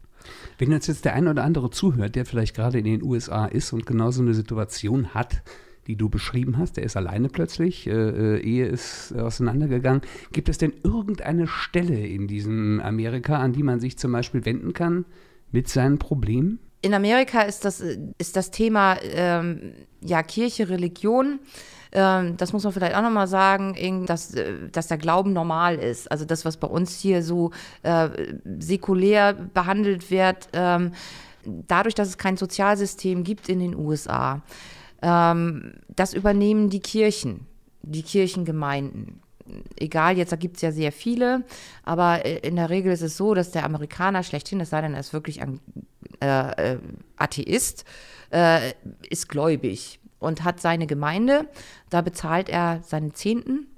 [0.59, 3.73] Wenn jetzt jetzt der ein oder andere zuhört, der vielleicht gerade in den USA ist
[3.73, 5.43] und genau so eine Situation hat,
[5.87, 10.03] die du beschrieben hast, der ist alleine plötzlich, äh, äh, Ehe ist auseinandergegangen.
[10.33, 14.73] Gibt es denn irgendeine Stelle in diesem Amerika, an die man sich zum Beispiel wenden
[14.73, 15.05] kann
[15.53, 16.59] mit seinen Problemen?
[16.83, 21.41] In Amerika ist das, ist das Thema ähm, ja, Kirche, Religion
[21.93, 26.11] ähm, das muss man vielleicht auch nochmal sagen, dass, äh, dass der Glauben normal ist.
[26.11, 28.09] Also das, was bei uns hier so äh,
[28.59, 30.93] säkulär behandelt wird, ähm,
[31.45, 34.43] dadurch, dass es kein Sozialsystem gibt in den USA,
[35.07, 37.47] ähm, das übernehmen die Kirchen,
[37.83, 39.23] die Kirchengemeinden.
[39.77, 41.45] Egal, jetzt gibt es ja sehr viele,
[41.85, 44.95] aber äh, in der Regel ist es so, dass der Amerikaner schlechthin, es sei denn,
[44.95, 45.61] er ist wirklich ein
[46.21, 46.79] äh, äh,
[47.17, 47.85] Atheist,
[48.31, 48.73] äh,
[49.09, 51.49] ist gläubig und hat seine Gemeinde,
[51.89, 53.69] da bezahlt er seinen Zehnten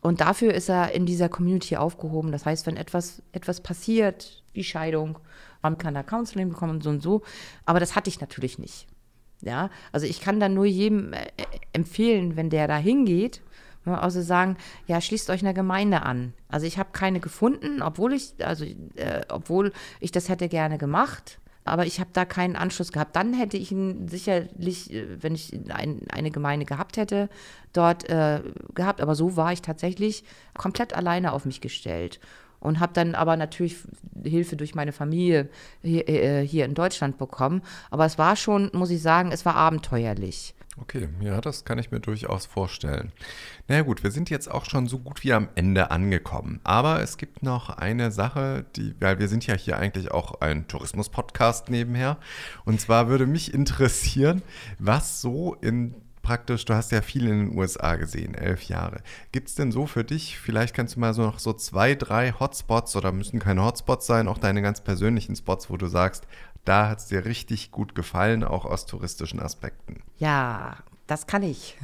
[0.00, 2.32] und dafür ist er in dieser Community aufgehoben.
[2.32, 5.18] Das heißt, wenn etwas, etwas passiert, wie Scheidung,
[5.60, 7.20] man kann da Counseling bekommen und so und so,
[7.66, 8.86] aber das hatte ich natürlich nicht.
[9.42, 11.26] Ja, also ich kann dann nur jedem äh,
[11.72, 13.40] empfehlen, wenn der da hingeht,
[13.86, 16.34] also sagen, ja, schließt euch einer Gemeinde an.
[16.48, 21.38] Also ich habe keine gefunden, obwohl ich, also äh, obwohl ich das hätte gerne gemacht,
[21.64, 23.16] aber ich habe da keinen Anschluss gehabt.
[23.16, 27.28] Dann hätte ich ihn sicherlich, äh, wenn ich ein, eine Gemeinde gehabt hätte,
[27.72, 28.42] dort äh,
[28.74, 29.00] gehabt.
[29.00, 30.24] Aber so war ich tatsächlich
[30.56, 32.20] komplett alleine auf mich gestellt
[32.60, 33.76] und habe dann aber natürlich
[34.22, 35.48] Hilfe durch meine Familie
[35.82, 37.62] hier, äh, hier, in Deutschland bekommen.
[37.90, 40.54] Aber es war schon, muss ich sagen, es war abenteuerlich.
[40.80, 43.12] Okay, ja, das kann ich mir durchaus vorstellen.
[43.68, 46.60] Na naja, gut, wir sind jetzt auch schon so gut wie am Ende angekommen.
[46.64, 50.68] Aber es gibt noch eine Sache, die, weil wir sind ja hier eigentlich auch ein
[50.68, 52.16] Tourismus-Podcast nebenher.
[52.64, 54.42] Und zwar würde mich interessieren,
[54.78, 59.02] was so in praktisch, du hast ja viel in den USA gesehen, elf Jahre.
[59.32, 62.32] Gibt es denn so für dich, vielleicht kannst du mal so noch so zwei, drei
[62.32, 66.26] Hotspots oder müssen keine Hotspots sein, auch deine ganz persönlichen Spots, wo du sagst,
[66.64, 70.02] da hat es dir richtig gut gefallen, auch aus touristischen Aspekten.
[70.18, 70.76] Ja,
[71.10, 71.76] das kann ich.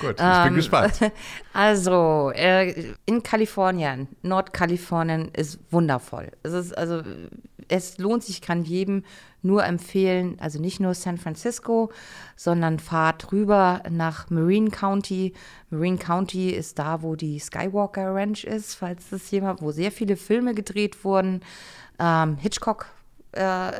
[0.00, 0.98] Gut, ich bin ähm, gespannt.
[1.52, 6.30] Also, äh, in Kalifornien, Nordkalifornien ist wundervoll.
[6.42, 7.02] Es ist also,
[7.68, 9.04] es lohnt sich, kann jedem
[9.42, 11.90] nur empfehlen, also nicht nur San Francisco,
[12.36, 15.34] sondern fahrt rüber nach Marine County.
[15.68, 20.16] Marine County ist da, wo die Skywalker Ranch ist, falls das jemand, wo sehr viele
[20.16, 21.40] Filme gedreht wurden.
[21.98, 22.86] Ähm, Hitchcock
[23.32, 23.72] äh,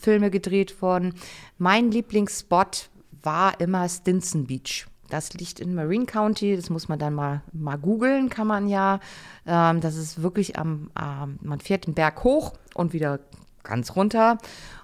[0.00, 1.14] Filme gedreht wurden.
[1.58, 2.90] Mein Lieblingsspot
[3.22, 4.86] war immer Stinson Beach.
[5.08, 9.00] Das liegt in Marine County, das muss man dann mal, mal googeln, kann man ja.
[9.46, 13.18] Ähm, das ist wirklich am, ähm, man fährt den Berg hoch und wieder
[13.62, 14.38] ganz runter.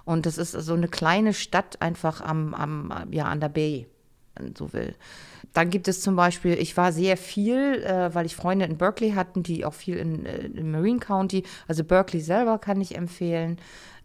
[0.05, 3.87] Und das ist so eine kleine Stadt einfach am, am ja, an der Bay,
[4.35, 4.95] wenn man so will.
[5.53, 9.11] Dann gibt es zum Beispiel, ich war sehr viel, äh, weil ich Freunde in Berkeley
[9.11, 13.57] hatten, die auch viel in, äh, in Marine County, also Berkeley selber kann ich empfehlen.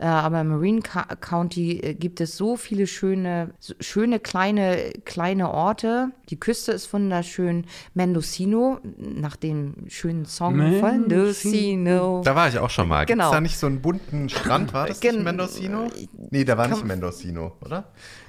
[0.02, 0.80] Äh, aber im Marine
[1.20, 6.10] County äh, gibt es so viele schöne, schöne kleine, kleine Orte.
[6.28, 7.66] Die Küste ist wunderschön.
[7.94, 12.20] Mendocino, nach dem schönen Song von Mendocino.
[12.24, 13.06] Da war ich auch schon mal.
[13.06, 13.26] Genau.
[13.26, 14.72] Gibt es da nicht so einen bunten Strand?
[14.72, 15.88] War das Gen nicht Mendocino?
[16.30, 17.84] Nee, da war nicht Mendocino, oder?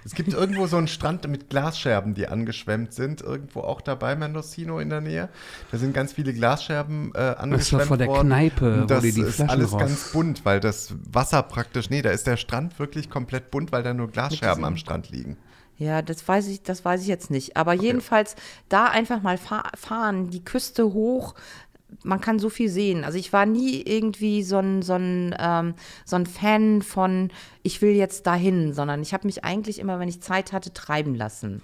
[0.05, 3.21] Es gibt irgendwo so einen Strand mit Glasscherben, die angeschwemmt sind.
[3.21, 5.29] Irgendwo auch dabei, Mendocino in der Nähe.
[5.71, 8.27] Da sind ganz viele Glasscherben äh, angeschwemmt das war vor der worden.
[8.27, 9.79] Kneipe, das wo die, die ist alles raus.
[9.79, 13.83] ganz bunt, weil das Wasser praktisch, nee, da ist der Strand wirklich komplett bunt, weil
[13.83, 15.37] da nur Glasscherben am Strand liegen.
[15.77, 17.57] Ja, das weiß ich, das weiß ich jetzt nicht.
[17.57, 17.83] Aber okay.
[17.83, 18.35] jedenfalls
[18.69, 21.35] da einfach mal fahren, die Küste hoch,
[22.03, 23.03] man kann so viel sehen.
[23.03, 27.81] Also ich war nie irgendwie so ein, so ein, ähm, so ein Fan von, ich
[27.81, 31.61] will jetzt dahin, sondern ich habe mich eigentlich immer, wenn ich Zeit hatte, treiben lassen.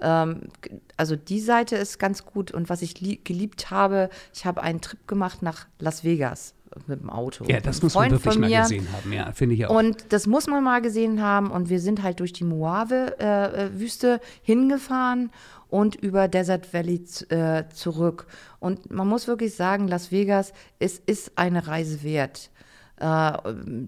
[0.00, 0.48] Ähm,
[0.96, 2.50] also die Seite ist ganz gut.
[2.50, 2.94] Und was ich
[3.24, 6.54] geliebt habe, ich habe einen Trip gemacht nach Las Vegas
[6.86, 7.44] mit dem Auto.
[7.46, 9.76] Ja, das muss man wirklich mal gesehen haben, ja, finde ich auch.
[9.76, 11.50] Und das muss man mal gesehen haben.
[11.50, 15.30] Und wir sind halt durch die Mojave-Wüste äh, hingefahren
[15.68, 18.26] und über Desert Valley äh, zurück.
[18.58, 22.50] Und man muss wirklich sagen, Las Vegas, es ist eine Reise wert.
[22.96, 23.32] Äh,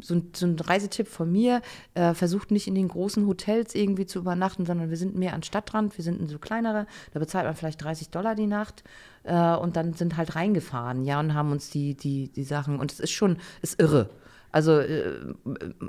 [0.00, 1.60] so, ein, so, ein, Reisetipp von mir,
[1.94, 5.42] äh, versucht nicht in den großen Hotels irgendwie zu übernachten, sondern wir sind mehr an
[5.42, 8.82] Stadtrand, wir sind in so kleinere, da bezahlt man vielleicht 30 Dollar die Nacht
[9.24, 12.92] äh, und dann sind halt reingefahren, ja, und haben uns die, die, die Sachen, und
[12.92, 14.10] es ist schon, ist irre.
[14.52, 15.14] Also äh,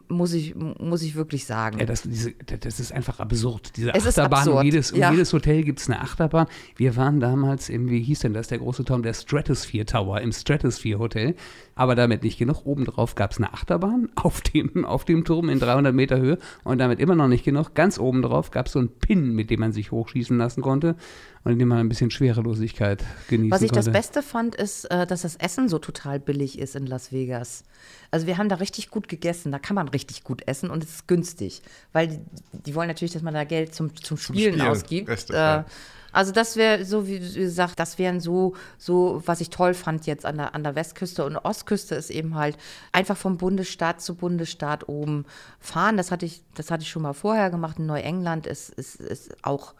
[0.08, 1.80] muss, ich, muss ich wirklich sagen.
[1.80, 3.76] Ja, das, diese, das ist einfach absurd.
[3.76, 5.12] Diese es Achterbahn, um jedes, um ja.
[5.12, 6.48] jedes Hotel gibt es eine Achterbahn.
[6.78, 10.32] Wir waren damals im, wie hieß denn das, der große Turm, der Stratosphere Tower im
[10.32, 11.36] Stratosphere Hotel.
[11.76, 12.66] Aber damit nicht genug.
[12.66, 16.38] Obendrauf gab es eine Achterbahn auf dem, auf dem Turm in 300 Meter Höhe.
[16.64, 17.76] Und damit immer noch nicht genug.
[17.76, 20.96] Ganz obendrauf gab es so einen Pin, mit dem man sich hochschießen lassen konnte
[21.44, 23.86] und in dem man ein bisschen Schwerelosigkeit genießen Was ich konnte.
[23.86, 27.64] das Beste fand, ist, äh, dass das Essen so total billig ist in Las Vegas.
[28.12, 30.90] Also wir haben da richtig gut gegessen, da kann man richtig gut essen und es
[30.90, 32.20] ist günstig, weil die,
[32.66, 35.10] die wollen natürlich, dass man da Geld zum, zum Spielen, Spielen ausgibt.
[35.10, 35.66] Richtig, äh, ja.
[36.14, 40.26] Also das wäre so, wie gesagt, das wären so, so, was ich toll fand jetzt
[40.28, 42.56] an der, an der Westküste und Ostküste ist eben halt
[42.92, 45.26] einfach vom Bundesstaat zu Bundesstaat oben
[45.60, 45.98] fahren.
[45.98, 47.80] Das hatte ich, das hatte ich schon mal vorher gemacht.
[47.80, 49.74] In Neuengland ist, ist, ist auch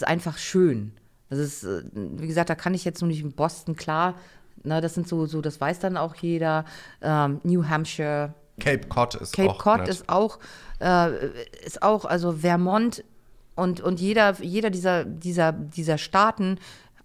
[0.00, 0.92] ist einfach schön.
[1.30, 4.14] Das ist, äh, wie gesagt, da kann ich jetzt nur nicht in Boston, klar,
[4.62, 6.64] ne, das sind so, so, das weiß dann auch jeder.
[7.00, 8.34] Ähm, New Hampshire.
[8.60, 9.58] Cape Cod ist Cape auch.
[9.58, 10.38] Cape Cod ist auch,
[10.80, 11.28] äh,
[11.64, 13.04] ist auch, also Vermont
[13.56, 16.58] und, und jeder, jeder dieser, dieser, dieser Staaten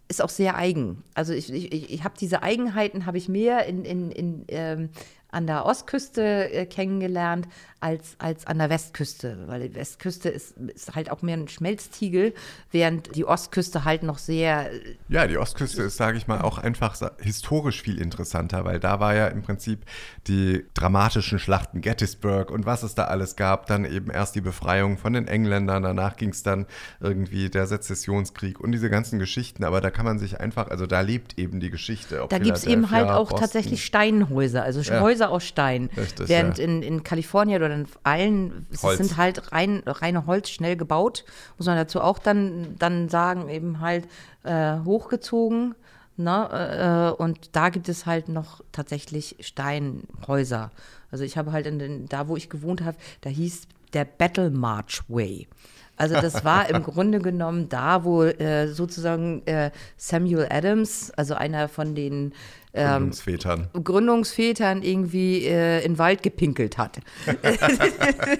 [0.07, 1.03] ist auch sehr eigen.
[1.13, 4.89] Also ich, ich, ich habe diese Eigenheiten, habe ich mehr in, in, in ähm,
[5.31, 7.47] an der Ostküste äh, kennengelernt
[7.81, 12.33] als, als an der Westküste, weil die Westküste ist, ist halt auch mehr ein Schmelztiegel,
[12.71, 14.71] während die Ostküste halt noch sehr.
[14.71, 18.99] Äh, ja, die Ostküste ist, sage ich mal, auch einfach historisch viel interessanter, weil da
[18.99, 19.85] war ja im Prinzip
[20.27, 24.97] die dramatischen Schlachten Gettysburg und was es da alles gab, dann eben erst die Befreiung
[24.97, 26.65] von den Engländern, danach ging es dann
[26.99, 31.01] irgendwie der Sezessionskrieg und diese ganzen Geschichten, aber da kann man sich einfach, also da
[31.01, 32.25] lebt eben die Geschichte.
[32.29, 33.39] Da gibt es eben halt auch Boston.
[33.39, 34.85] tatsächlich Steinhäuser, also ja.
[35.19, 35.89] Häuser aus Stein.
[35.97, 36.63] Richtig, während ja.
[36.63, 41.25] in, in Kalifornien oder in allen, es sind halt rein, reine Holz, schnell gebaut,
[41.57, 44.07] muss man dazu auch dann, dann sagen, eben halt
[44.43, 45.75] äh, hochgezogen.
[46.17, 47.15] Ne?
[47.17, 50.71] Äh, und da gibt es halt noch tatsächlich Steinhäuser.
[51.11, 54.49] Also ich habe halt in den, da, wo ich gewohnt habe, da hieß der Battle
[54.49, 55.47] March Way.
[55.99, 61.67] Also das war im Grunde genommen da, wo äh, sozusagen äh, Samuel Adams, also einer
[61.67, 62.33] von den
[62.73, 63.67] ähm, Gründungsvätern.
[63.83, 66.99] Gründungsvätern irgendwie äh, in den Wald gepinkelt hat.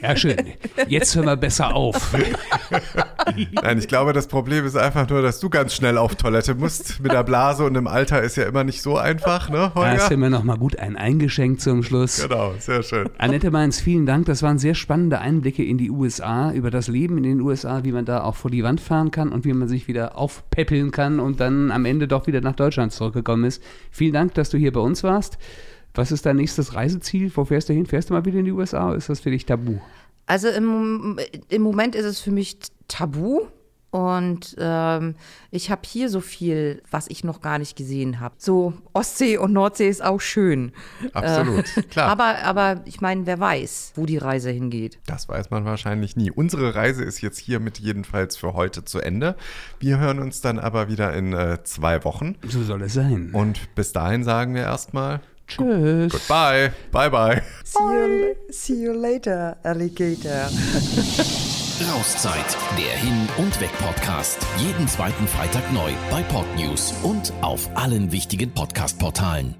[0.01, 0.53] Ja, schön.
[0.87, 2.13] Jetzt hören wir besser auf.
[3.51, 6.99] Nein, ich glaube, das Problem ist einfach nur, dass du ganz schnell auf Toilette musst.
[7.01, 9.95] Mit der Blase und im Alter ist ja immer nicht so einfach, ne, Holger?
[9.95, 12.21] Da hast du mir noch mal gut ein eingeschenkt zum Schluss.
[12.21, 13.09] Genau, sehr schön.
[13.17, 14.27] Annette Mainz, vielen Dank.
[14.27, 17.91] Das waren sehr spannende Einblicke in die USA, über das Leben in den USA, wie
[17.91, 21.19] man da auch vor die Wand fahren kann und wie man sich wieder aufpäppeln kann
[21.19, 23.63] und dann am Ende doch wieder nach Deutschland zurückgekommen ist.
[23.91, 25.37] Vielen Dank Dank, dass du hier bei uns warst.
[25.93, 27.31] Was ist dein nächstes Reiseziel?
[27.33, 27.85] Wo fährst du hin?
[27.85, 28.93] Fährst du mal wieder in die USA?
[28.93, 29.79] Ist das für dich tabu?
[30.29, 31.19] Also im,
[31.49, 33.47] im Moment ist es für mich tabu.
[33.91, 35.15] Und ähm,
[35.49, 38.35] ich habe hier so viel, was ich noch gar nicht gesehen habe.
[38.37, 40.71] So Ostsee und Nordsee ist auch schön.
[41.13, 42.09] Absolut, äh, klar.
[42.09, 44.99] Aber, aber ich meine, wer weiß, wo die Reise hingeht.
[45.07, 46.29] Das weiß man wahrscheinlich nie.
[46.29, 49.35] Unsere Reise ist jetzt hiermit jedenfalls für heute zu Ende.
[49.79, 52.35] Wir hören uns dann aber wieder in äh, zwei Wochen.
[52.47, 53.31] So soll es sein.
[53.33, 56.11] Und bis dahin sagen wir erstmal Tschüss.
[56.11, 56.71] Goodbye.
[56.91, 57.41] Bye bye.
[57.63, 60.49] See you, see you later, Alligator.
[61.95, 64.37] Rauszeit, der Hin- und Weg-Podcast.
[64.57, 69.55] Jeden zweiten Freitag neu bei Podnews und auf allen wichtigen Podcast-Portalen.